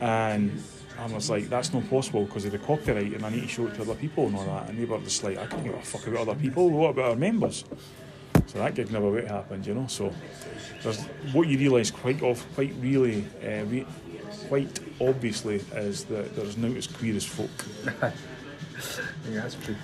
[0.00, 0.62] And
[0.98, 3.66] I was like, that's not possible because of the copyright, and I need to show
[3.66, 4.70] it to other people and all that.
[4.70, 6.70] And they were just like, I can't give a fuck about other people.
[6.70, 7.64] What about our members?
[8.46, 9.86] So that gig never really happened, you know.
[9.88, 10.12] So
[11.32, 13.86] what you realise quite off, quite really, uh, re-
[14.48, 17.50] quite obviously, is that there's no as queer as folk.
[19.28, 19.74] Yeah, that's true.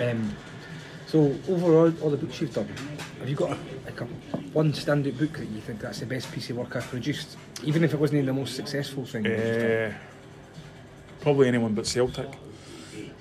[0.00, 0.36] Um,
[1.08, 2.68] so overall, all the books you've done,
[3.18, 4.04] have you got a, like a
[4.52, 7.84] one standout book that you think that's the best piece of work I've produced, even
[7.84, 9.26] if it wasn't the most successful thing?
[9.26, 9.92] Uh,
[11.20, 12.28] probably anyone but Celtic.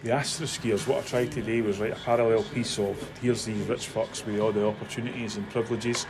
[0.03, 3.67] The Asterisks, what I tried to do was write a parallel piece of here's these
[3.67, 6.05] rich fucks with all the opportunities and privileges.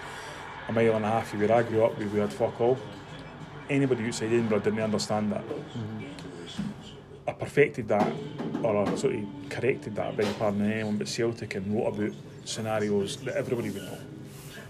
[0.68, 2.78] A mile and a half where I grew up, we had fuck all.
[3.70, 5.44] Anybody outside Edinburgh didn't understand that.
[7.28, 8.12] I perfected that,
[8.64, 11.88] or I sort of corrected that, I beg your pardon, anyone but Celtic and wrote
[11.88, 12.12] about
[12.48, 13.98] scenarios that everybody would know.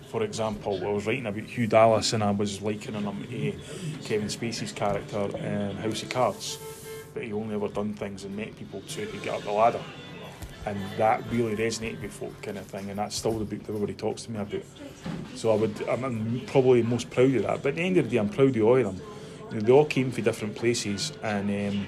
[0.10, 4.28] For example, I was writing about Hugh Dallas and I was likening him to Kevin
[4.28, 6.58] Spacey's character in House of Cards,
[7.14, 9.82] but he only ever done things and met people to, get up the ladder.
[10.66, 13.70] And that really resonated with folk, kind of thing, and that's still the book that
[13.70, 14.64] everybody talks to me about.
[15.36, 17.64] So I would, I'm, I'm probably most proud of that.
[17.64, 19.02] But at the end of the day, I'm proud of all of them.
[19.50, 21.88] You know, they all came from different places, and um,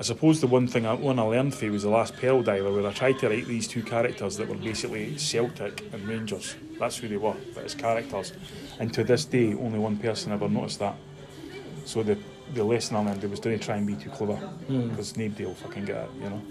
[0.00, 2.74] I suppose the one thing I, one I learned from was the last Pearl Dialer,
[2.74, 6.56] where I tried to write these two characters that were basically Celtic and Rangers.
[6.78, 8.32] That's who they were, but as characters.
[8.78, 10.96] And to this day, only one person ever noticed that.
[11.84, 12.16] So the
[12.54, 15.84] the lesson I learned was don't try and be too clever, because nobody will fucking
[15.84, 16.42] get it, you know.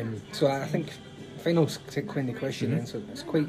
[0.00, 0.92] Um, so I think
[1.42, 2.76] final s- kind of question Mm-hmm.
[2.76, 2.86] then.
[2.86, 3.48] So it's quite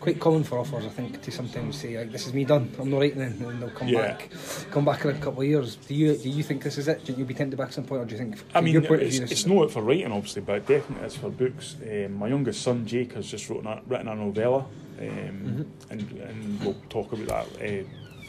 [0.00, 2.70] quite common for authors, I think, to sometimes say like, "This is me done.
[2.78, 4.00] I'm not writing," it," and they'll come Yeah.
[4.08, 4.30] back,
[4.70, 5.76] come back in a couple of years.
[5.76, 7.04] Do you do you think this is it?
[7.04, 8.36] Do you be tempted back at some point, or do you think?
[8.54, 11.16] I mean, your point of it's, view, it's not for writing, obviously, but definitely is
[11.16, 11.76] for books.
[11.82, 14.66] Um, my youngest son, Jake, has just written a, written a novella, um,
[15.04, 15.62] Mm-hmm.
[15.90, 17.64] and, and we'll talk about that uh,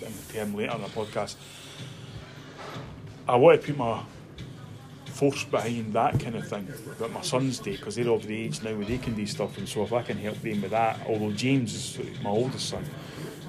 [0.05, 1.35] in term later on the podcast.
[3.27, 4.01] I want to put my
[5.15, 6.67] force behind that kind of thing
[6.99, 9.57] that my sons do because they're of the age now where they can do stuff,
[9.57, 12.83] and so if I can help them with that, although James is my oldest son,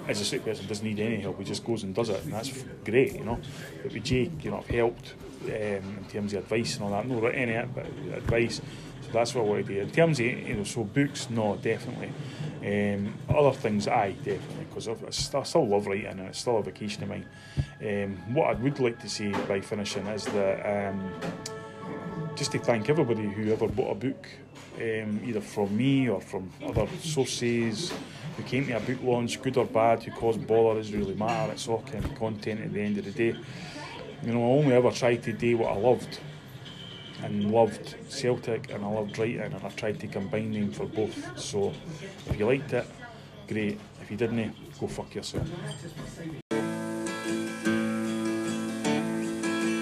[0.09, 1.39] as a street person doesn't need any help.
[1.39, 3.41] He just goes and does it, and that's great, you know.
[3.83, 5.15] But with Jake, you know, I've helped
[5.45, 7.09] um, in terms of advice and all that.
[7.09, 8.61] Not any but advice.
[9.03, 9.81] So that's what I want to do.
[9.81, 12.13] In terms of you know, so books, no, definitely.
[12.65, 17.05] Um, other things, aye, definitely, because I still, love writing and it's still a vacation
[17.05, 17.27] of mine.
[17.81, 21.13] Um, what I would like to say by finishing is that um,
[22.35, 24.27] just to thank everybody who ever bought a book,
[24.79, 27.93] um, either from me or from other sources,
[28.37, 31.53] who came to a book launch, good or bad, who caused bother, doesn't really matter.
[31.53, 33.39] It's all kind of content at the end of the day.
[34.23, 36.19] You know, I only ever tried to do what I loved
[37.23, 41.39] and loved Celtic and I loved writing and I tried to combine them for both.
[41.39, 41.73] So
[42.29, 42.87] if you liked it,
[43.49, 43.79] great.
[44.03, 45.49] If you didn't, go fuck yourself.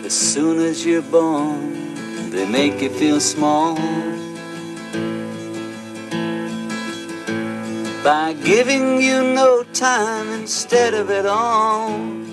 [0.05, 3.74] As soon as you're born, they make you feel small.
[8.03, 12.23] By giving you no time instead of it all.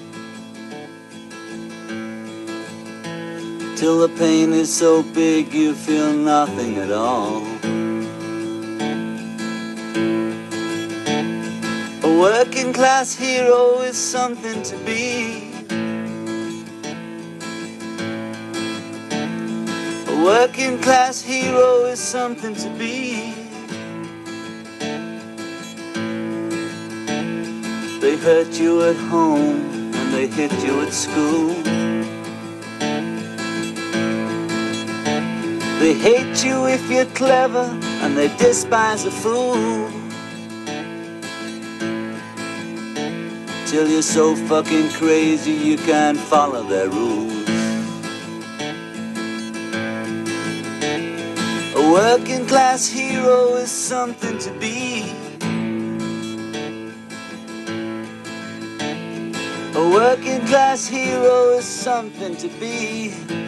[3.82, 7.42] Till the pain is so big you feel nothing at all.
[12.04, 15.52] A working class hero is something to be.
[20.12, 23.34] A working class hero is something to be.
[28.00, 31.81] They hurt you at home and they hit you at school.
[35.82, 37.66] They hate you if you're clever
[38.04, 39.90] and they despise a fool.
[43.66, 47.50] Till you're so fucking crazy you can't follow their rules.
[51.74, 55.12] A working class hero is something to be.
[59.74, 63.41] A working class hero is something to be.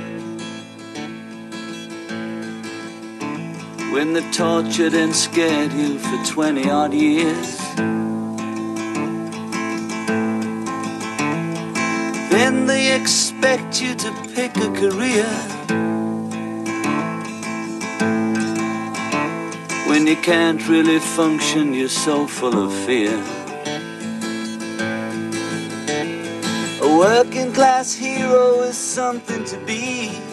[3.94, 7.58] When they tortured and scared you for 20 odd years.
[12.32, 15.30] Then they expect you to pick a career.
[19.88, 23.16] When you can't really function, you're so full of fear.
[26.82, 30.33] A working class hero is something to be.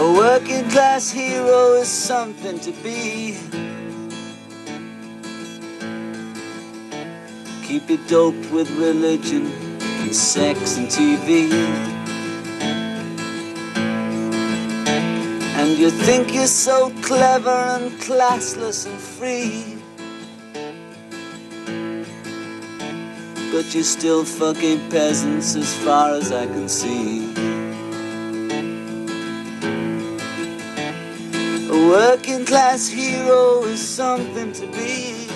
[0.00, 3.36] A working class hero is something to be.
[7.66, 9.52] Keep you doped with religion
[10.00, 11.52] and sex and TV.
[15.60, 19.76] And you think you're so clever and classless and free.
[23.52, 27.49] But you're still fucking peasants as far as I can see.
[32.30, 35.26] Working class hero is something to be.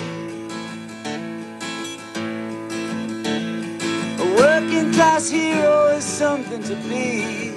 [4.17, 7.51] A working class hero is something to be.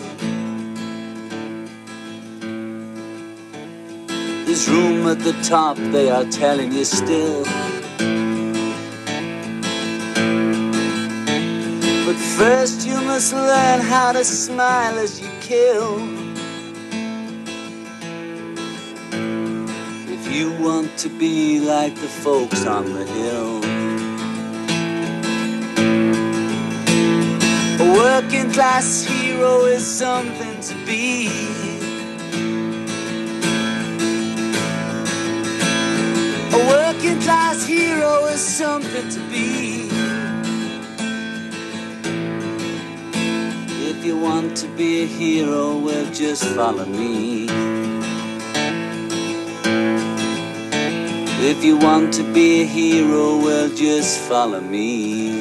[4.45, 7.45] There's room at the top, they are telling you still.
[12.07, 16.18] But first you must learn how to smile as you kill.
[20.39, 23.59] You want to be like the folks on the hill.
[27.85, 31.27] A working class hero is something to be.
[36.55, 39.89] A working class hero is something to be.
[43.91, 47.48] If you want to be a hero, well, just follow me.
[51.41, 55.38] If you want to be a hero, well, just follow me.